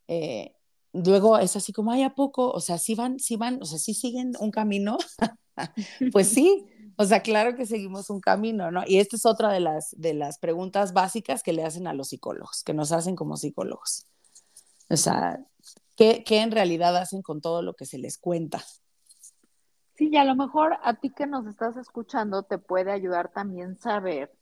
eh, 0.08 0.54
luego 0.92 1.38
es 1.38 1.56
así 1.56 1.72
como, 1.72 1.90
ay, 1.90 2.02
¿a 2.02 2.14
poco? 2.14 2.50
O 2.50 2.60
sea, 2.60 2.78
sí 2.78 2.94
van, 2.94 3.18
sí 3.18 3.36
van, 3.36 3.58
o 3.60 3.64
sea, 3.64 3.78
sí 3.78 3.94
siguen 3.94 4.32
un 4.40 4.50
camino. 4.50 4.96
pues 6.12 6.28
sí, 6.28 6.66
o 6.96 7.04
sea, 7.04 7.20
claro 7.20 7.56
que 7.56 7.66
seguimos 7.66 8.10
un 8.10 8.20
camino, 8.20 8.70
¿no? 8.70 8.82
Y 8.86 8.98
esta 8.98 9.16
es 9.16 9.26
otra 9.26 9.52
de 9.52 9.60
las, 9.60 9.94
de 9.98 10.14
las 10.14 10.38
preguntas 10.38 10.92
básicas 10.92 11.42
que 11.42 11.52
le 11.52 11.64
hacen 11.64 11.86
a 11.86 11.92
los 11.92 12.08
psicólogos, 12.08 12.62
que 12.64 12.74
nos 12.74 12.92
hacen 12.92 13.16
como 13.16 13.36
psicólogos. 13.36 14.06
O 14.88 14.96
sea, 14.96 15.44
¿qué, 15.94 16.24
qué 16.24 16.40
en 16.40 16.52
realidad 16.52 16.96
hacen 16.96 17.22
con 17.22 17.40
todo 17.40 17.62
lo 17.62 17.74
que 17.74 17.84
se 17.84 17.98
les 17.98 18.18
cuenta? 18.18 18.62
Sí, 19.94 20.10
y 20.12 20.16
a 20.16 20.24
lo 20.24 20.36
mejor 20.36 20.78
a 20.82 20.94
ti 20.94 21.10
que 21.10 21.26
nos 21.26 21.46
estás 21.46 21.76
escuchando 21.76 22.42
te 22.42 22.58
puede 22.58 22.92
ayudar 22.92 23.30
también 23.32 23.76
saber 23.76 24.32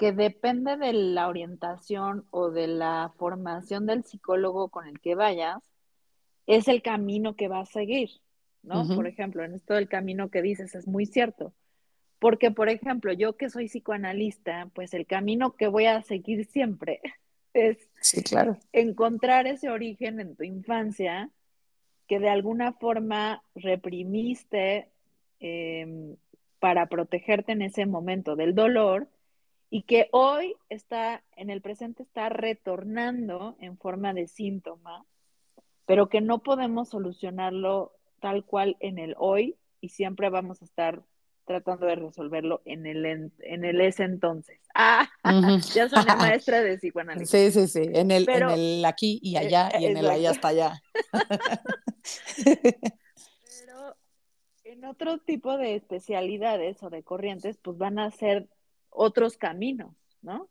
que 0.00 0.12
depende 0.12 0.78
de 0.78 0.94
la 0.94 1.28
orientación 1.28 2.26
o 2.30 2.50
de 2.50 2.68
la 2.68 3.12
formación 3.18 3.84
del 3.84 4.02
psicólogo 4.02 4.70
con 4.70 4.86
el 4.86 4.98
que 4.98 5.14
vayas, 5.14 5.58
es 6.46 6.68
el 6.68 6.80
camino 6.80 7.36
que 7.36 7.48
vas 7.48 7.68
a 7.68 7.72
seguir, 7.72 8.08
¿no? 8.62 8.86
Por 8.94 9.06
ejemplo, 9.06 9.44
en 9.44 9.54
esto 9.54 9.74
del 9.74 9.88
camino 9.88 10.30
que 10.30 10.42
dices 10.42 10.74
es 10.74 10.86
muy 10.86 11.06
cierto. 11.06 11.52
Porque, 12.18 12.50
por 12.50 12.68
ejemplo, 12.68 13.12
yo 13.12 13.36
que 13.36 13.48
soy 13.48 13.66
psicoanalista, 13.66 14.70
pues 14.74 14.92
el 14.92 15.06
camino 15.06 15.56
que 15.56 15.68
voy 15.68 15.86
a 15.86 16.02
seguir 16.02 16.44
siempre 16.44 17.00
es 17.54 17.78
sí, 18.00 18.22
claro. 18.22 18.58
encontrar 18.72 19.46
ese 19.46 19.70
origen 19.70 20.20
en 20.20 20.36
tu 20.36 20.44
infancia 20.44 21.30
que 22.06 22.18
de 22.18 22.28
alguna 22.28 22.72
forma 22.72 23.42
reprimiste 23.54 24.90
em, 25.38 26.16
para 26.58 26.86
protegerte 26.86 27.52
en 27.52 27.62
ese 27.62 27.86
momento 27.86 28.36
del 28.36 28.54
dolor 28.54 29.08
y 29.70 29.82
que 29.82 30.08
hoy 30.10 30.56
está, 30.68 31.22
en 31.36 31.48
el 31.48 31.62
presente 31.62 32.02
está 32.02 32.28
retornando 32.28 33.56
en 33.60 33.78
forma 33.78 34.12
de 34.12 34.26
síntoma, 34.26 35.06
pero 35.86 36.08
que 36.08 36.20
no 36.20 36.42
podemos 36.42 36.88
solucionarlo 36.88 37.92
tal 38.20 38.44
cual 38.44 38.76
en 38.80 38.98
el 38.98 39.14
hoy 39.18 39.56
y 39.80 39.88
siempre 39.88 40.30
vamos 40.30 40.62
a 40.62 40.64
estar 40.64 41.02
tratando 41.46 41.86
de 41.86 41.96
resolverlo 41.96 42.62
en 42.64 42.86
el, 42.86 43.04
en, 43.04 43.64
el 43.64 43.80
ese 43.80 44.04
entonces. 44.04 44.60
Ah, 44.74 45.10
ya 45.74 45.88
soy 45.88 46.04
maestra 46.18 46.62
de 46.62 46.78
psicoanálisis. 46.78 47.28
Sí, 47.28 47.50
sí, 47.50 47.66
sí, 47.66 47.90
en 47.92 48.12
el, 48.12 48.28
en 48.28 48.50
el 48.50 48.84
aquí 48.84 49.18
y 49.22 49.34
eh, 49.34 49.40
allá 49.40 49.70
y 49.80 49.86
en 49.86 49.96
el 49.96 50.08
allá 50.08 50.30
hasta 50.30 50.48
allá. 50.48 50.80
Pero 52.44 53.96
en 54.64 54.84
otro 54.84 55.18
tipo 55.18 55.58
de 55.58 55.74
especialidades 55.74 56.80
o 56.84 56.90
de 56.90 57.02
corrientes, 57.02 57.58
pues 57.60 57.76
van 57.78 57.98
a 57.98 58.10
ser 58.12 58.48
otros 58.90 59.36
caminos, 59.36 59.96
¿no? 60.22 60.48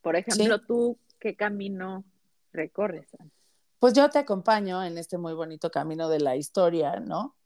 Por 0.00 0.16
ejemplo, 0.16 0.62
tú, 0.62 0.98
¿qué 1.20 1.36
camino 1.36 2.04
recorres? 2.52 3.06
Pues 3.78 3.94
yo 3.94 4.08
te 4.10 4.18
acompaño 4.18 4.82
en 4.82 4.98
este 4.98 5.18
muy 5.18 5.34
bonito 5.34 5.70
camino 5.70 6.08
de 6.08 6.20
la 6.20 6.36
historia, 6.36 7.00
¿no? 7.00 7.36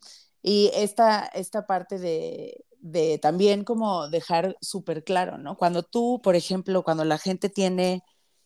Y 0.43 0.71
esta, 0.75 1.27
esta 1.27 1.67
parte 1.67 1.99
de, 1.99 2.65
de 2.81 3.19
también 3.19 3.65
como 3.65 4.09
dejar 4.09 4.57
súper 4.61 5.05
claro, 5.05 5.39
¿no? 5.39 5.57
Cuando 5.57 5.83
tú, 5.83 6.21
por 6.23 6.37
ejemplo, 6.37 6.83
cuando 6.85 7.05
la 7.05 7.19
gente 7.19 7.49
tiene 7.49 8.03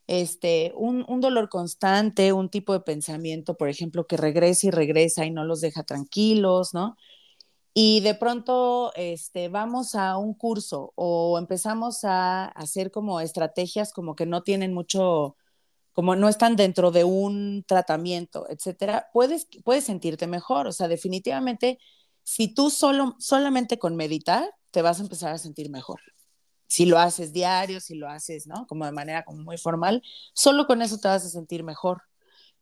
este, 0.07 0.73
un, 0.77 1.05
un, 1.09 1.21
dolor 1.21 1.49
constante, 1.49 2.33
un 2.33 2.51
tipo 2.51 2.73
de 2.73 2.81
pensamiento, 2.81 3.57
por 3.57 3.69
ejemplo, 3.69 4.07
que 4.07 4.17
regresa 4.17 4.69
y 4.69 4.71
regresa 4.71 5.25
y 5.27 5.31
no 5.31 5.45
los 5.45 5.61
deja 5.61 5.85
tranquilos, 5.85 6.75
¿no? 6.75 6.97
y 7.79 8.01
de 8.01 8.15
pronto 8.15 8.91
este, 8.95 9.51
vamos 9.51 9.95
a 9.95 10.17
un 10.17 10.33
curso 10.33 10.95
o 10.95 11.39
empezamos 11.39 12.05
a 12.05 12.47
hacer 12.47 12.91
como 12.91 13.21
estrategias 13.21 13.93
como 13.93 14.17
que 14.17 14.25
no 14.25 14.43
tienen 14.43 14.73
mucho, 14.73 15.37
como 15.97 16.15
no 16.15 16.29
están 16.29 16.57
dentro 16.57 16.91
de 16.91 17.05
un 17.05 17.65
tratamiento, 17.67 18.47
etcétera, 18.51 19.09
puedes, 19.15 19.49
puedes 19.65 19.85
sentirte 19.85 20.27
mejor. 20.27 20.67
O 20.67 20.73
sea, 20.73 20.89
definitivamente, 20.89 21.79
si 22.23 22.49
tú 22.53 22.69
solo, 22.69 23.17
solamente 23.19 23.79
con 23.79 23.97
meditar, 23.97 24.47
te 24.73 24.83
vas 24.83 25.01
a 25.01 25.05
empezar 25.05 25.33
a 25.33 25.39
sentir 25.39 25.71
mejor. 25.71 25.99
Si 26.67 26.85
lo 26.85 26.99
haces 26.99 27.33
diario, 27.33 27.81
si 27.81 27.95
lo 27.95 28.11
haces, 28.11 28.47
¿no? 28.47 28.67
Como 28.67 28.85
de 28.85 28.93
manera 28.93 29.25
como 29.25 29.43
muy 29.43 29.57
formal, 29.57 30.03
solo 30.35 30.67
con 30.67 30.83
eso 30.83 30.99
te 30.99 31.09
vas 31.09 31.25
a 31.25 31.31
sentir 31.31 31.65
mejor. 31.65 32.03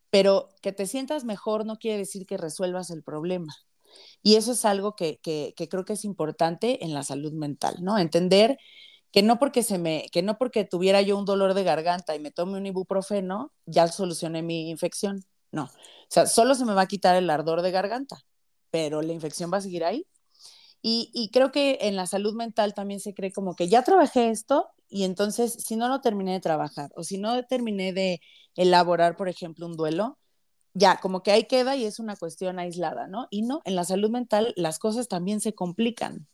Pero 0.09 0.47
que 0.61 0.71
te 0.71 0.87
sientas 0.87 1.25
mejor 1.25 1.65
no 1.65 1.77
quiere 1.77 1.97
decir 1.97 2.25
que 2.25 2.37
resuelvas 2.37 2.89
el 2.89 3.03
problema. 3.03 3.53
Y 4.23 4.35
eso 4.37 4.53
es 4.53 4.63
algo 4.63 4.95
que, 4.95 5.19
creo 5.69 5.83
que 5.83 5.93
es 5.93 6.05
importante 6.05 6.85
en 6.85 6.93
la 6.93 7.03
salud 7.03 7.33
mental, 7.33 7.79
¿no? 7.81 7.97
Entender 7.99 8.57
que 9.15 9.23
no 9.23 9.39
porque 9.39 9.63
se 9.63 9.77
me, 9.77 10.09
que 10.11 10.21
no 10.23 10.37
porque 10.37 10.65
tuviera 10.65 11.01
yo 11.01 11.17
un 11.17 11.23
dolor 11.23 11.53
de 11.53 11.63
garganta 11.63 12.17
y 12.17 12.19
me 12.19 12.31
tome 12.31 12.57
un 12.57 12.65
ibuprofeno, 12.65 13.53
ya 13.65 13.87
solucioné 13.87 14.41
mi 14.41 14.69
infección. 14.69 15.23
No. 15.53 15.63
O 15.63 15.69
sea, 16.09 16.25
solo 16.25 16.53
se 16.53 16.65
me 16.65 16.73
va 16.73 16.81
a 16.81 16.87
quitar 16.87 17.15
el 17.15 17.29
ardor 17.29 17.61
de 17.61 17.71
garganta, 17.71 18.17
pero 18.71 19.01
la 19.01 19.13
infección 19.13 19.49
va 19.53 19.59
a 19.59 19.61
seguir 19.61 19.85
ahí. 19.85 20.05
Y, 20.81 21.11
y, 21.13 21.29
creo 21.29 21.53
que 21.53 21.77
en 21.83 21.95
la 21.95 22.07
salud 22.07 22.35
mental 22.35 22.73
también 22.73 22.99
se 22.99 23.13
cree 23.13 23.31
como 23.31 23.55
que 23.55 23.69
ya 23.69 23.83
trabajé 23.83 24.31
esto 24.31 24.67
y 24.89 25.05
entonces 25.05 25.53
si 25.53 25.77
no 25.77 25.87
lo 25.87 26.01
terminé 26.01 26.33
de 26.33 26.41
trabajar 26.41 26.91
o 26.97 27.05
si 27.05 27.17
no 27.17 27.41
terminé 27.45 27.93
de 27.93 28.19
elaborar, 28.57 29.15
por 29.15 29.29
ejemplo, 29.29 29.65
un 29.65 29.77
duelo, 29.77 30.19
ya, 30.73 30.99
como 30.99 31.23
que 31.23 31.31
ahí 31.31 31.45
queda 31.45 31.77
y 31.77 31.85
es 31.85 31.99
una 31.99 32.17
cuestión 32.17 32.59
aislada, 32.59 33.07
¿no? 33.07 33.27
Y 33.31 33.43
no, 33.43 33.61
en 33.63 33.75
la 33.75 33.85
salud 33.85 34.09
mental 34.09 34.53
las 34.57 34.77
cosas 34.77 35.07
también 35.07 35.39
se 35.39 35.55
complican. 35.55 36.27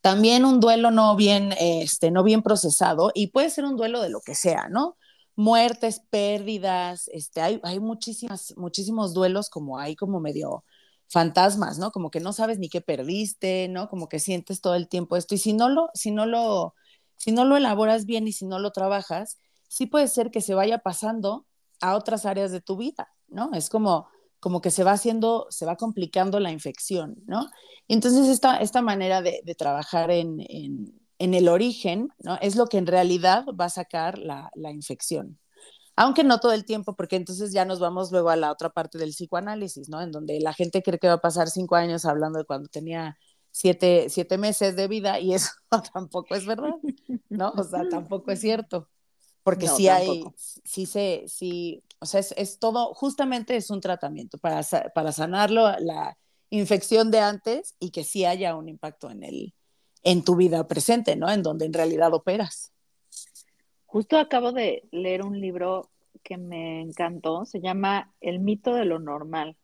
También 0.00 0.44
un 0.44 0.60
duelo 0.60 0.90
no 0.90 1.14
bien, 1.16 1.54
este, 1.58 2.10
no 2.10 2.22
bien 2.22 2.42
procesado, 2.42 3.10
y 3.14 3.28
puede 3.28 3.50
ser 3.50 3.64
un 3.64 3.76
duelo 3.76 4.00
de 4.00 4.08
lo 4.10 4.20
que 4.20 4.34
sea, 4.34 4.68
¿no? 4.68 4.96
Muertes, 5.36 6.00
pérdidas, 6.10 7.08
este, 7.12 7.40
hay, 7.40 7.60
hay 7.62 7.80
muchísimas, 7.80 8.54
muchísimos 8.56 9.14
duelos 9.14 9.50
como 9.50 9.78
hay 9.78 9.96
como 9.96 10.20
medio 10.20 10.64
fantasmas, 11.08 11.78
¿no? 11.78 11.90
Como 11.90 12.10
que 12.10 12.20
no 12.20 12.32
sabes 12.32 12.58
ni 12.58 12.68
qué 12.68 12.80
perdiste, 12.80 13.68
¿no? 13.68 13.88
Como 13.88 14.08
que 14.08 14.20
sientes 14.20 14.60
todo 14.60 14.74
el 14.74 14.88
tiempo 14.88 15.16
esto, 15.16 15.34
y 15.34 15.38
si 15.38 15.52
no 15.52 15.68
lo, 15.68 15.90
si 15.94 16.10
no 16.10 16.26
lo, 16.26 16.74
si 17.16 17.32
no 17.32 17.44
lo 17.44 17.56
elaboras 17.56 18.06
bien 18.06 18.26
y 18.28 18.32
si 18.32 18.46
no 18.46 18.58
lo 18.58 18.70
trabajas, 18.72 19.38
sí 19.68 19.86
puede 19.86 20.08
ser 20.08 20.30
que 20.30 20.40
se 20.40 20.54
vaya 20.54 20.78
pasando 20.78 21.46
a 21.80 21.96
otras 21.96 22.26
áreas 22.26 22.52
de 22.52 22.60
tu 22.60 22.76
vida, 22.76 23.08
¿no? 23.28 23.50
Es 23.54 23.70
como, 23.70 24.08
como 24.40 24.60
que 24.60 24.70
se 24.70 24.84
va 24.84 24.92
haciendo, 24.92 25.46
se 25.50 25.66
va 25.66 25.76
complicando 25.76 26.40
la 26.40 26.50
infección, 26.50 27.16
¿no? 27.26 27.46
entonces 27.88 28.28
esta, 28.28 28.58
esta 28.58 28.82
manera 28.82 29.20
de, 29.20 29.42
trabajar 29.58 30.10
en, 30.10 30.40
el 31.18 31.48
origen, 31.48 32.08
¿no? 32.20 32.38
Es 32.40 32.56
lo 32.56 32.66
que 32.66 32.78
en 32.78 32.86
realidad 32.86 33.44
va 33.60 33.66
a 33.66 33.70
sacar 33.70 34.16
la, 34.18 34.50
infección. 34.72 35.38
Aunque 35.96 36.22
no 36.22 36.38
todo 36.38 36.52
el 36.52 36.64
tiempo, 36.64 36.94
porque 36.94 37.16
entonces 37.16 37.52
ya 37.52 37.64
nos 37.64 37.80
vamos 37.80 38.12
luego 38.12 38.30
a 38.30 38.36
la 38.36 38.52
otra 38.52 38.70
parte 38.70 38.96
del 38.96 39.10
psicoanálisis, 39.10 39.88
¿no? 39.88 40.00
En 40.00 40.12
donde 40.12 40.38
la 40.40 40.54
gente 40.54 40.82
cree 40.82 41.00
que 41.00 41.08
va 41.08 41.14
a 41.14 41.20
pasar 41.20 41.48
cinco 41.50 41.74
años 41.74 42.04
hablando 42.04 42.38
de 42.38 42.44
cuando 42.44 42.68
tenía 42.68 43.18
siete, 43.50 44.06
siete 44.08 44.38
meses 44.38 44.76
de 44.76 44.86
vida 44.86 45.18
y 45.18 45.34
eso 45.34 45.50
tampoco 45.92 46.36
es 46.36 46.46
verdad, 46.46 46.76
¿no? 47.28 47.50
O 47.56 47.64
sea, 47.64 47.88
tampoco 47.88 48.30
es 48.30 48.40
cierto. 48.40 48.88
Porque 49.42 49.68
sí 49.68 49.88
hay, 49.88 50.24
sí 50.36 50.86
se, 50.86 51.24
sí, 51.26 51.82
o 52.00 52.06
sea, 52.06 52.20
es, 52.20 52.58
todo, 52.58 52.94
justamente 52.94 53.56
es 53.56 53.70
un 53.70 53.80
tratamiento 53.80 54.38
para, 54.38 54.62
para 54.94 55.12
sanarlo, 55.12 55.70
la 55.80 56.16
infección 56.48 57.10
de 57.10 57.20
antes 57.20 57.76
y 57.78 57.90
que 57.90 58.04
sí 58.04 58.24
haya 58.24 58.56
un 58.56 58.68
impacto 58.68 59.10
en 59.10 59.22
el, 59.22 59.54
en 60.02 60.24
tu 60.24 60.34
vida 60.34 60.66
presente, 60.66 61.14
¿no? 61.14 61.30
En 61.30 61.42
donde 61.42 61.66
en 61.66 61.74
realidad 61.74 62.12
operas. 62.14 62.72
Justo 63.84 64.18
acabo 64.18 64.52
de 64.52 64.88
leer 64.92 65.22
un 65.22 65.40
libro 65.40 65.90
que 66.22 66.38
me 66.38 66.80
encantó, 66.80 67.44
se 67.44 67.60
llama 67.60 68.12
El 68.20 68.40
mito 68.40 68.74
de 68.74 68.86
lo 68.86 68.98
normal, 68.98 69.56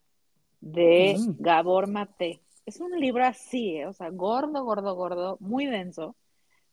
de 0.61 1.17
mm. 1.19 1.43
Gabor 1.43 1.87
Mate. 1.89 2.41
Es 2.67 2.81
un 2.81 2.99
libro 2.99 3.25
así, 3.25 3.77
¿eh? 3.77 3.87
o 3.87 3.93
sea, 3.93 4.11
gordo, 4.11 4.65
gordo, 4.65 4.95
gordo, 4.95 5.37
muy 5.41 5.67
denso. 5.67 6.17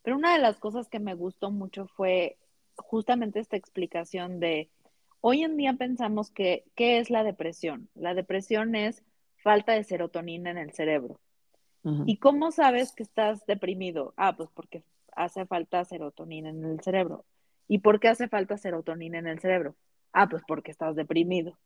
Pero 0.02 0.16
una 0.16 0.34
de 0.34 0.40
las 0.40 0.58
cosas 0.58 0.88
que 0.88 0.98
me 0.98 1.14
gustó 1.14 1.50
mucho 1.50 1.86
fue 1.86 2.36
justamente 2.76 3.40
esta 3.40 3.56
explicación 3.56 4.40
de, 4.40 4.68
hoy 5.26 5.42
en 5.42 5.56
día 5.56 5.72
pensamos 5.72 6.30
que, 6.30 6.64
¿qué 6.74 6.98
es 6.98 7.08
la 7.08 7.24
depresión? 7.24 7.88
La 7.94 8.12
depresión 8.12 8.74
es 8.74 9.02
falta 9.36 9.72
de 9.72 9.82
serotonina 9.82 10.50
en 10.50 10.58
el 10.58 10.72
cerebro. 10.72 11.18
¿Y 12.04 12.18
cómo 12.18 12.50
sabes 12.50 12.92
que 12.92 13.02
estás 13.02 13.46
deprimido? 13.46 14.12
Ah, 14.18 14.36
pues 14.36 14.50
porque 14.52 14.84
hace 15.16 15.46
falta 15.46 15.82
serotonina 15.86 16.50
en 16.50 16.62
el 16.64 16.80
cerebro. 16.80 17.24
¿Y 17.68 17.78
por 17.78 18.00
qué 18.00 18.08
hace 18.08 18.28
falta 18.28 18.58
serotonina 18.58 19.18
en 19.18 19.26
el 19.26 19.38
cerebro? 19.38 19.76
Ah, 20.12 20.28
pues 20.28 20.42
porque 20.46 20.70
estás 20.70 20.94
deprimido. 20.94 21.58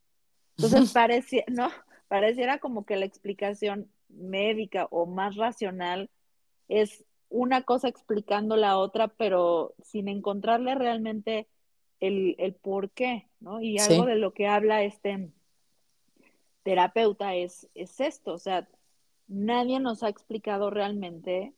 Entonces 0.57 0.93
parecía, 0.95 1.43
no, 1.49 1.69
pareciera 2.07 2.59
como 2.59 2.87
que 2.87 2.95
la 2.95 3.07
explicación 3.07 3.91
médica 4.09 4.87
o 4.93 5.07
más 5.07 5.35
racional 5.35 6.11
es 6.69 7.05
una 7.29 7.63
cosa 7.63 7.89
explicando 7.89 8.57
la 8.57 8.79
otra, 8.79 9.09
pero 9.09 9.75
sin 9.83 10.07
encontrarle 10.07 10.77
realmente 10.77 11.49
el, 11.99 12.37
el 12.39 12.55
por 12.55 12.91
qué, 12.91 13.28
¿no? 13.41 13.61
Y 13.61 13.79
algo 13.79 14.07
de 14.07 14.17
lo 14.17 14.33
que 14.33 14.47
habla 14.47 14.83
este 14.83 15.31
terapeuta 16.63 17.35
es, 17.35 17.69
es 17.75 18.01
esto, 18.01 18.35
o 18.35 18.39
sea, 18.39 18.69
nadie 19.27 19.81
nos 19.81 20.03
ha 20.03 20.09
explicado 20.09 20.71
realmente 20.71 21.55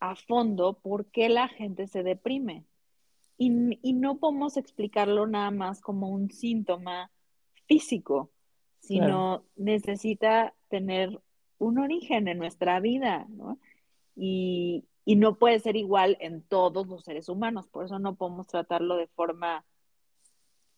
a 0.00 0.14
fondo 0.14 0.74
por 0.74 1.06
qué 1.06 1.28
la 1.28 1.48
gente 1.48 1.86
se 1.86 2.02
deprime. 2.02 2.64
Y, 3.38 3.78
y 3.82 3.94
no 3.94 4.18
podemos 4.18 4.56
explicarlo 4.56 5.26
nada 5.26 5.50
más 5.50 5.80
como 5.80 6.10
un 6.10 6.30
síntoma 6.30 7.10
físico, 7.66 8.30
sino 8.80 9.44
necesita 9.56 10.54
tener 10.68 11.20
un 11.58 11.78
origen 11.78 12.28
en 12.28 12.38
nuestra 12.38 12.80
vida, 12.80 13.26
¿no? 13.30 13.58
Y, 14.16 14.84
y 15.04 15.16
no 15.16 15.38
puede 15.38 15.60
ser 15.60 15.76
igual 15.76 16.16
en 16.20 16.42
todos 16.42 16.86
los 16.86 17.04
seres 17.04 17.28
humanos, 17.28 17.68
por 17.68 17.84
eso 17.84 17.98
no 17.98 18.16
podemos 18.16 18.46
tratarlo 18.48 18.96
de 18.96 19.06
forma 19.06 19.64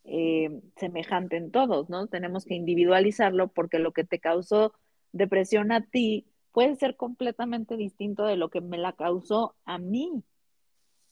eh, 0.05 0.61
semejante 0.77 1.37
en 1.37 1.51
todos, 1.51 1.89
¿no? 1.89 2.07
Tenemos 2.07 2.45
que 2.45 2.55
individualizarlo 2.55 3.49
porque 3.49 3.79
lo 3.79 3.93
que 3.93 4.05
te 4.05 4.21
causó 4.21 4.75
depresión 5.13 5.73
a 5.73 5.87
ti 5.87 6.27
puede 6.53 6.77
ser 6.77 6.97
completamente 6.97 7.77
distinto 7.77 8.25
de 8.25 8.37
lo 8.37 8.51
que 8.51 8.61
me 8.61 8.79
la 8.79 8.93
causó 8.93 9.57
a 9.65 9.79
mí. 9.79 10.23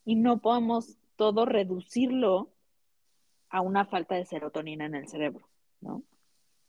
Y 0.04 0.16
no 0.16 0.40
podemos 0.40 0.98
todo 1.16 1.46
reducirlo 1.46 2.52
a 3.48 3.60
una 3.60 3.86
falta 3.86 4.14
de 4.14 4.24
serotonina 4.24 4.86
en 4.86 4.94
el 4.94 5.08
cerebro, 5.08 5.48
¿no? 5.80 6.02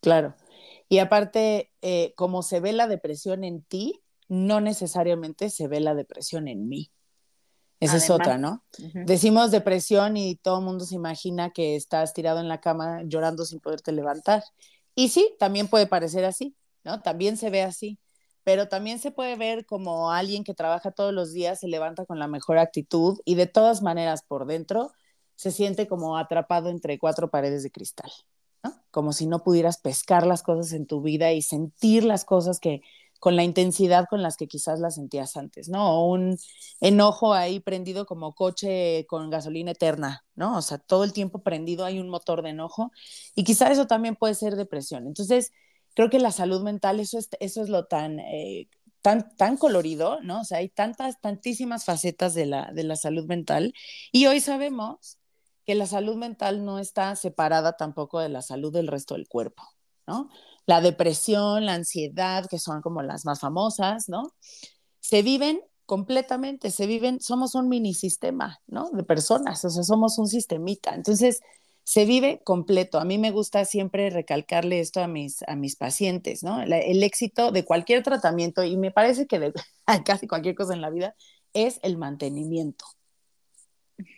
Claro. 0.01 0.35
Y 0.89 0.99
aparte, 0.99 1.71
eh, 1.81 2.13
como 2.15 2.43
se 2.43 2.59
ve 2.59 2.73
la 2.73 2.87
depresión 2.87 3.43
en 3.43 3.63
ti, 3.63 4.01
no 4.27 4.59
necesariamente 4.59 5.49
se 5.49 5.67
ve 5.67 5.79
la 5.79 5.95
depresión 5.95 6.47
en 6.47 6.67
mí. 6.67 6.91
Esa 7.83 7.97
es 7.97 8.09
otra, 8.09 8.37
¿no? 8.37 8.63
Decimos 9.05 9.51
depresión 9.51 10.17
y 10.17 10.35
todo 10.35 10.59
el 10.59 10.65
mundo 10.65 10.85
se 10.85 10.95
imagina 10.95 11.51
que 11.51 11.75
estás 11.75 12.13
tirado 12.13 12.39
en 12.39 12.47
la 12.47 12.61
cama 12.61 13.01
llorando 13.03 13.45
sin 13.45 13.59
poderte 13.59 13.91
levantar. 13.91 14.43
Y 14.95 15.09
sí, 15.09 15.35
también 15.39 15.67
puede 15.67 15.87
parecer 15.87 16.25
así, 16.25 16.55
¿no? 16.83 17.01
También 17.01 17.37
se 17.37 17.49
ve 17.49 17.63
así, 17.63 17.99
pero 18.43 18.67
también 18.67 18.99
se 18.99 19.11
puede 19.11 19.35
ver 19.35 19.65
como 19.65 20.11
alguien 20.11 20.43
que 20.43 20.53
trabaja 20.53 20.91
todos 20.91 21.13
los 21.13 21.33
días, 21.33 21.59
se 21.59 21.67
levanta 21.67 22.05
con 22.05 22.19
la 22.19 22.27
mejor 22.27 22.57
actitud 22.57 23.19
y 23.25 23.35
de 23.35 23.47
todas 23.47 23.81
maneras 23.81 24.23
por 24.27 24.45
dentro 24.45 24.91
se 25.35 25.51
siente 25.51 25.87
como 25.87 26.17
atrapado 26.17 26.69
entre 26.69 26.99
cuatro 26.99 27.29
paredes 27.29 27.63
de 27.63 27.71
cristal, 27.71 28.11
¿no? 28.63 28.73
Como 28.91 29.13
si 29.13 29.25
no 29.25 29.43
pudieras 29.43 29.77
pescar 29.77 30.27
las 30.27 30.43
cosas 30.43 30.73
en 30.73 30.85
tu 30.85 31.01
vida 31.01 31.31
y 31.31 31.41
sentir 31.41 32.03
las 32.03 32.23
cosas 32.23 32.59
que, 32.59 32.81
con 33.23 33.37
la 33.37 33.45
intensidad 33.45 34.07
con 34.09 34.21
las 34.21 34.35
que 34.35 34.49
quizás 34.49 34.81
las 34.81 34.95
sentías 34.95 35.37
antes, 35.37 35.69
¿no? 35.69 35.97
O 35.97 36.11
un 36.11 36.37
enojo 36.81 37.33
ahí 37.33 37.61
prendido 37.61 38.05
como 38.05 38.35
coche 38.35 39.05
con 39.07 39.29
gasolina 39.29 39.71
eterna, 39.71 40.25
¿no? 40.35 40.57
O 40.57 40.61
sea, 40.61 40.77
todo 40.77 41.05
el 41.05 41.13
tiempo 41.13 41.41
prendido 41.41 41.85
hay 41.85 41.99
un 41.99 42.09
motor 42.09 42.41
de 42.41 42.49
enojo 42.49 42.91
y 43.33 43.45
quizás 43.45 43.71
eso 43.71 43.87
también 43.87 44.17
puede 44.17 44.35
ser 44.35 44.57
depresión. 44.57 45.07
Entonces, 45.07 45.53
creo 45.95 46.09
que 46.09 46.19
la 46.19 46.31
salud 46.33 46.63
mental, 46.63 46.99
eso 46.99 47.17
es, 47.17 47.29
eso 47.39 47.61
es 47.63 47.69
lo 47.69 47.85
tan, 47.85 48.19
eh, 48.19 48.67
tan, 49.01 49.33
tan 49.37 49.55
colorido, 49.55 50.19
¿no? 50.21 50.41
O 50.41 50.43
sea, 50.43 50.57
hay 50.57 50.67
tantas, 50.67 51.21
tantísimas 51.21 51.85
facetas 51.85 52.33
de 52.33 52.45
la, 52.45 52.73
de 52.73 52.83
la 52.83 52.97
salud 52.97 53.25
mental 53.25 53.73
y 54.11 54.25
hoy 54.25 54.41
sabemos 54.41 55.17
que 55.65 55.75
la 55.75 55.85
salud 55.85 56.17
mental 56.17 56.65
no 56.65 56.77
está 56.77 57.15
separada 57.15 57.77
tampoco 57.77 58.19
de 58.19 58.27
la 58.27 58.41
salud 58.41 58.73
del 58.73 58.87
resto 58.87 59.13
del 59.13 59.29
cuerpo, 59.29 59.63
¿no? 60.07 60.29
La 60.65 60.81
depresión, 60.81 61.65
la 61.65 61.73
ansiedad, 61.73 62.47
que 62.49 62.59
son 62.59 62.81
como 62.81 63.01
las 63.01 63.25
más 63.25 63.39
famosas, 63.39 64.09
¿no? 64.09 64.33
Se 64.99 65.21
viven 65.21 65.61
completamente, 65.85 66.71
se 66.71 66.87
viven, 66.87 67.19
somos 67.19 67.55
un 67.55 67.67
mini 67.69 67.93
sistema, 67.93 68.61
¿no? 68.67 68.89
De 68.91 69.03
personas, 69.03 69.63
o 69.65 69.69
sea, 69.69 69.83
somos 69.83 70.17
un 70.17 70.27
sistemita. 70.27 70.95
Entonces, 70.95 71.41
se 71.83 72.05
vive 72.05 72.41
completo. 72.43 72.99
A 72.99 73.05
mí 73.05 73.17
me 73.17 73.31
gusta 73.31 73.65
siempre 73.65 74.09
recalcarle 74.09 74.79
esto 74.79 75.01
a 75.01 75.07
mis, 75.07 75.43
a 75.47 75.55
mis 75.55 75.75
pacientes, 75.75 76.43
¿no? 76.43 76.61
el 76.61 77.03
éxito 77.03 77.51
de 77.51 77.65
cualquier 77.65 78.03
tratamiento, 78.03 78.63
y 78.63 78.77
me 78.77 78.91
parece 78.91 79.27
que 79.27 79.39
de 79.39 79.53
casi 80.05 80.27
cualquier 80.27 80.55
cosa 80.55 80.73
en 80.73 80.81
la 80.81 80.89
vida, 80.89 81.15
es 81.53 81.79
el 81.83 81.97
mantenimiento. 81.97 82.85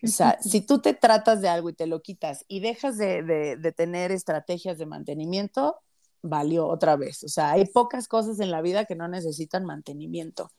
O 0.04 0.08
sea, 0.08 0.38
si 0.42 0.62
tú 0.62 0.80
te 0.80 0.94
tratas 0.94 1.42
de 1.42 1.50
algo 1.50 1.70
y 1.70 1.74
te 1.74 1.88
lo 1.88 2.02
quitas 2.02 2.46
y 2.48 2.60
dejas 2.60 2.98
de, 2.98 3.24
de 3.24 3.72
tener 3.72 4.12
estrategias 4.12 4.78
de 4.78 4.86
mantenimiento, 4.86 5.82
valió 6.28 6.68
otra 6.68 6.96
vez. 6.96 7.24
O 7.24 7.28
sea, 7.28 7.52
hay 7.52 7.66
pocas 7.66 8.08
cosas 8.08 8.40
en 8.40 8.52
la 8.52 8.62
vida 8.62 8.86
que 8.86 8.96
no 8.96 9.08
necesitan 9.08 9.66
mantenimiento. 9.66 10.52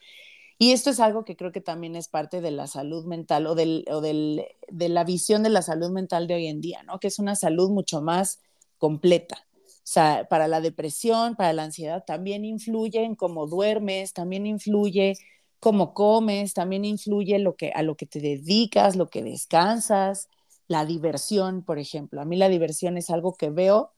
Y 0.59 0.73
esto 0.73 0.91
es 0.91 1.01
algo 1.01 1.25
que 1.25 1.37
creo 1.37 1.53
que 1.53 1.61
también 1.61 1.97
es 1.97 2.09
parte 2.09 2.41
de 2.41 2.51
la 2.51 2.67
salud 2.67 3.05
mental 3.05 3.47
o, 3.47 3.55
del, 3.55 3.85
o 3.91 4.01
del, 4.01 4.47
de 4.69 4.89
la 4.89 5.05
visión 5.05 5.43
de 5.43 5.51
la 5.51 5.63
salud 5.63 5.91
mental 5.91 6.27
de 6.27 6.35
hoy 6.35 6.47
en 6.47 6.61
día, 6.63 6.83
¿no? 6.85 6.99
Que 6.99 7.09
es 7.09 7.19
una 7.19 7.35
salud 7.35 7.71
mucho 7.71 8.01
más 8.01 8.41
completa. 8.79 9.47
O 9.67 9.89
sea, 9.89 10.27
para 10.29 10.49
la 10.49 10.61
depresión, 10.61 11.37
para 11.37 11.53
la 11.53 11.65
ansiedad, 11.65 12.05
también 12.07 12.45
influye 12.45 13.05
en 13.05 13.15
cómo 13.15 13.47
duermes, 13.47 14.15
también 14.15 14.47
influye 14.47 15.15
cómo 15.61 15.95
comes, 15.95 16.55
también 16.55 16.85
influye 16.85 17.39
lo 17.39 17.55
que, 17.55 17.71
a 17.71 17.83
lo 17.83 17.97
que 17.97 18.07
te 18.07 18.21
dedicas, 18.21 18.97
lo 18.97 19.09
que 19.09 19.23
descansas, 19.23 20.29
la 20.69 20.85
diversión, 20.85 21.63
por 21.63 21.79
ejemplo. 21.79 22.21
A 22.21 22.25
mí 22.25 22.37
la 22.37 22.49
diversión 22.49 22.97
es 22.97 23.11
algo 23.11 23.35
que 23.35 23.51
veo 23.51 23.93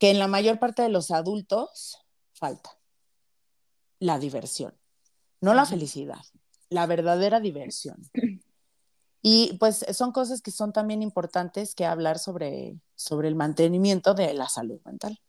que 0.00 0.10
en 0.10 0.18
la 0.18 0.26
mayor 0.26 0.58
parte 0.58 0.82
de 0.82 0.88
los 0.88 1.10
adultos 1.10 1.98
falta 2.32 2.70
la 4.00 4.18
diversión, 4.18 4.74
no 5.42 5.52
la 5.52 5.66
felicidad, 5.66 6.24
la 6.70 6.86
verdadera 6.86 7.38
diversión. 7.38 8.02
Y 9.22 9.58
pues 9.58 9.84
son 9.92 10.12
cosas 10.12 10.40
que 10.40 10.50
son 10.50 10.72
también 10.72 11.02
importantes 11.02 11.74
que 11.74 11.84
hablar 11.84 12.18
sobre, 12.18 12.80
sobre 12.94 13.28
el 13.28 13.34
mantenimiento 13.34 14.14
de 14.14 14.32
la 14.32 14.48
salud 14.48 14.80
mental. 14.86 15.20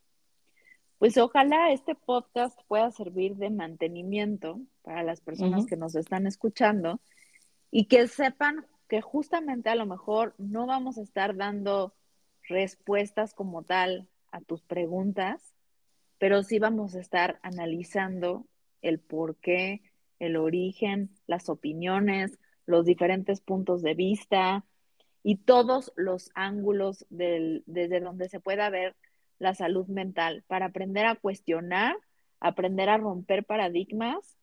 Pues 0.97 1.17
ojalá 1.17 1.73
este 1.73 1.95
podcast 1.95 2.57
pueda 2.69 2.89
servir 2.91 3.35
de 3.35 3.49
mantenimiento 3.49 4.61
para 4.81 5.03
las 5.03 5.19
personas 5.19 5.65
que 5.65 5.75
nos 5.75 5.95
están 5.95 6.25
escuchando 6.25 7.01
y 7.69 7.87
que 7.87 8.07
sepan 8.07 8.65
que 8.87 9.01
justamente 9.01 9.67
a 9.67 9.75
lo 9.75 9.85
mejor 9.85 10.35
no 10.37 10.67
vamos 10.67 10.97
a 10.97 11.01
estar 11.01 11.35
dando 11.35 11.93
respuestas 12.47 13.33
como 13.33 13.63
tal 13.63 14.07
a 14.31 14.41
tus 14.41 14.61
preguntas, 14.63 15.53
pero 16.17 16.43
sí 16.43 16.59
vamos 16.59 16.95
a 16.95 16.99
estar 16.99 17.39
analizando 17.41 18.45
el 18.81 18.99
por 18.99 19.35
qué, 19.37 19.81
el 20.19 20.37
origen, 20.37 21.09
las 21.27 21.49
opiniones, 21.49 22.37
los 22.65 22.85
diferentes 22.85 23.41
puntos 23.41 23.81
de 23.81 23.95
vista 23.95 24.65
y 25.23 25.37
todos 25.37 25.91
los 25.95 26.31
ángulos 26.35 27.05
desde 27.09 27.99
donde 27.99 28.29
se 28.29 28.39
pueda 28.39 28.69
ver 28.69 28.95
la 29.39 29.55
salud 29.55 29.87
mental 29.87 30.43
para 30.47 30.67
aprender 30.67 31.05
a 31.05 31.15
cuestionar, 31.15 31.95
aprender 32.39 32.89
a 32.89 32.97
romper 32.97 33.43
paradigmas 33.43 34.37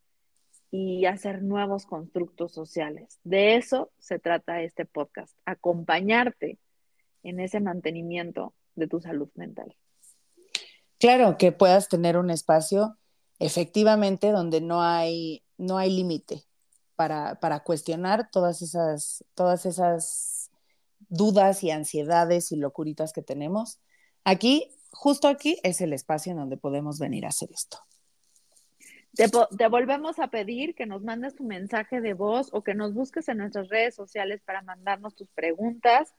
y 0.71 1.07
hacer 1.07 1.43
nuevos 1.43 1.87
constructos 1.87 2.53
sociales. 2.53 3.19
De 3.25 3.57
eso 3.57 3.91
se 3.99 4.19
trata 4.19 4.63
este 4.63 4.85
podcast, 4.85 5.37
acompañarte 5.45 6.59
en 7.23 7.41
ese 7.41 7.61
mantenimiento 7.61 8.53
de 8.79 8.87
tu 8.89 9.01
salud 9.01 9.29
mental. 9.35 9.77
Claro, 10.99 11.37
que 11.39 11.53
puedas 11.53 11.89
tener 11.89 12.17
un 12.17 12.31
espacio 12.31 12.99
efectivamente 13.39 14.33
donde 14.33 14.61
no 14.61 14.83
hay, 14.83 15.45
no 15.57 15.79
hay 15.79 15.95
límite 15.95 16.45
para, 16.97 17.39
para, 17.39 17.61
cuestionar 17.61 18.31
todas 18.31 18.63
esas, 18.63 19.25
todas 19.35 19.65
esas 19.65 20.51
dudas 21.09 21.63
y 21.63 21.71
ansiedades 21.71 22.51
y 22.51 22.57
locuritas 22.57 23.13
que 23.13 23.23
tenemos. 23.23 23.79
Aquí, 24.25 24.75
justo 24.91 25.29
aquí, 25.29 25.59
es 25.63 25.81
el 25.81 25.93
espacio 25.93 26.33
en 26.33 26.39
donde 26.39 26.57
podemos 26.57 26.99
venir 26.99 27.25
a 27.25 27.29
hacer 27.29 27.51
esto. 27.53 27.79
Te, 29.15 29.29
te, 29.29 29.69
volvemos 29.69 30.19
a 30.19 30.29
pedir 30.29 30.75
que 30.75 30.87
nos 30.87 31.03
mandes 31.03 31.35
tu 31.35 31.45
mensaje 31.45 32.01
de 32.01 32.15
voz 32.15 32.51
o 32.53 32.63
que 32.63 32.75
nos 32.75 32.93
busques 32.93 33.29
en 33.29 33.39
nuestras 33.39 33.69
redes 33.69 33.95
sociales 33.95 34.43
para 34.45 34.63
mandarnos 34.63 35.15
tus 35.15 35.29
preguntas 35.31 36.13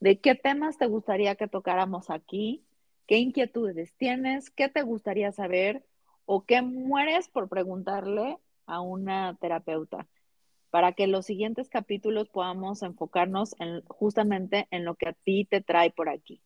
de 0.00 0.20
qué 0.20 0.34
temas 0.34 0.78
te 0.78 0.86
gustaría 0.86 1.34
que 1.34 1.48
tocáramos 1.48 2.10
aquí, 2.10 2.64
qué 3.06 3.18
inquietudes 3.18 3.94
tienes, 3.96 4.50
qué 4.50 4.68
te 4.68 4.82
gustaría 4.82 5.32
saber 5.32 5.84
o 6.24 6.44
qué 6.44 6.62
mueres 6.62 7.28
por 7.28 7.48
preguntarle 7.48 8.38
a 8.66 8.80
una 8.80 9.36
terapeuta 9.40 10.06
para 10.70 10.92
que 10.92 11.04
en 11.04 11.12
los 11.12 11.26
siguientes 11.26 11.68
capítulos 11.68 12.28
podamos 12.28 12.82
enfocarnos 12.82 13.54
en, 13.58 13.82
justamente 13.86 14.68
en 14.70 14.84
lo 14.84 14.94
que 14.94 15.08
a 15.08 15.12
ti 15.14 15.46
te 15.46 15.62
trae 15.62 15.90
por 15.90 16.08
aquí. 16.08 16.42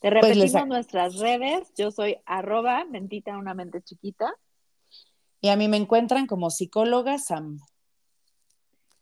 Te 0.00 0.10
pues 0.10 0.22
repetimos 0.22 0.66
nuestras 0.66 1.18
redes. 1.18 1.72
Yo 1.76 1.90
soy 1.90 2.16
arroba 2.24 2.84
mentita 2.84 3.36
una 3.36 3.54
mente 3.54 3.82
chiquita. 3.82 4.32
Y 5.40 5.48
a 5.48 5.56
mí 5.56 5.68
me 5.68 5.76
encuentran 5.76 6.26
como 6.26 6.50
psicóloga 6.50 7.18
Sam. 7.18 7.58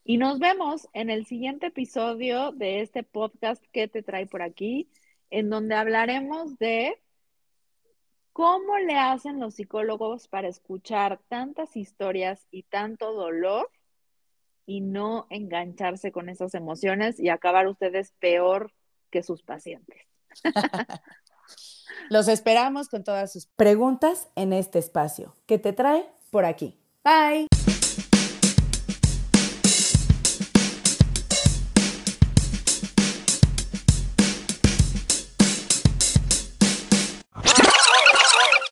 Y 0.09 0.19
nos 0.19 0.39
vemos 0.39 0.89
en 0.93 1.11
el 1.11 1.27
siguiente 1.27 1.67
episodio 1.67 2.53
de 2.53 2.81
este 2.81 3.03
podcast 3.03 3.61
que 3.73 3.89
te 3.89 4.05
trae 4.05 4.29
por 4.29 4.41
aquí, 4.41 4.89
en 5.31 5.51
donde 5.51 5.75
hablaremos 5.75 6.57
de 6.59 7.03
cómo 8.33 8.79
le 8.79 8.95
hacen 8.95 9.41
los 9.41 9.57
psicólogos 9.57 10.29
para 10.29 10.47
escuchar 10.47 11.19
tantas 11.27 11.77
historias 11.77 12.47
y 12.53 12.63
tanto 12.63 13.13
dolor 13.15 13.69
y 14.65 14.81
no 14.81 15.27
engancharse 15.29 16.13
con 16.13 16.29
esas 16.29 16.55
emociones 16.55 17.19
y 17.19 17.29
acabar 17.29 17.67
ustedes 17.67 18.13
peor 18.21 18.73
que 19.11 19.25
sus 19.25 19.43
pacientes. 19.43 20.07
Los 22.11 22.29
esperamos 22.29 22.89
con 22.89 23.03
todas 23.03 23.33
sus 23.33 23.47
preguntas 23.47 24.29
en 24.37 24.53
este 24.53 24.79
espacio 24.79 25.35
que 25.47 25.59
te 25.59 25.73
trae 25.73 26.09
por 26.31 26.45
aquí. 26.45 26.79
Bye. 27.03 27.56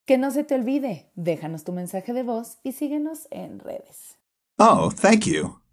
Que 0.07 0.19
no 0.19 0.31
se 0.31 0.45
te 0.45 0.55
olvide, 0.55 1.11
déjanos 1.15 1.65
tu 1.65 1.73
mensaje 1.73 2.13
de 2.13 2.23
voz 2.23 2.59
y 2.63 2.73
síguenos 2.73 3.27
en 3.31 3.59
redes. 3.59 4.19
Oh, 4.59 4.91
thank 4.91 5.25
you. 5.25 5.64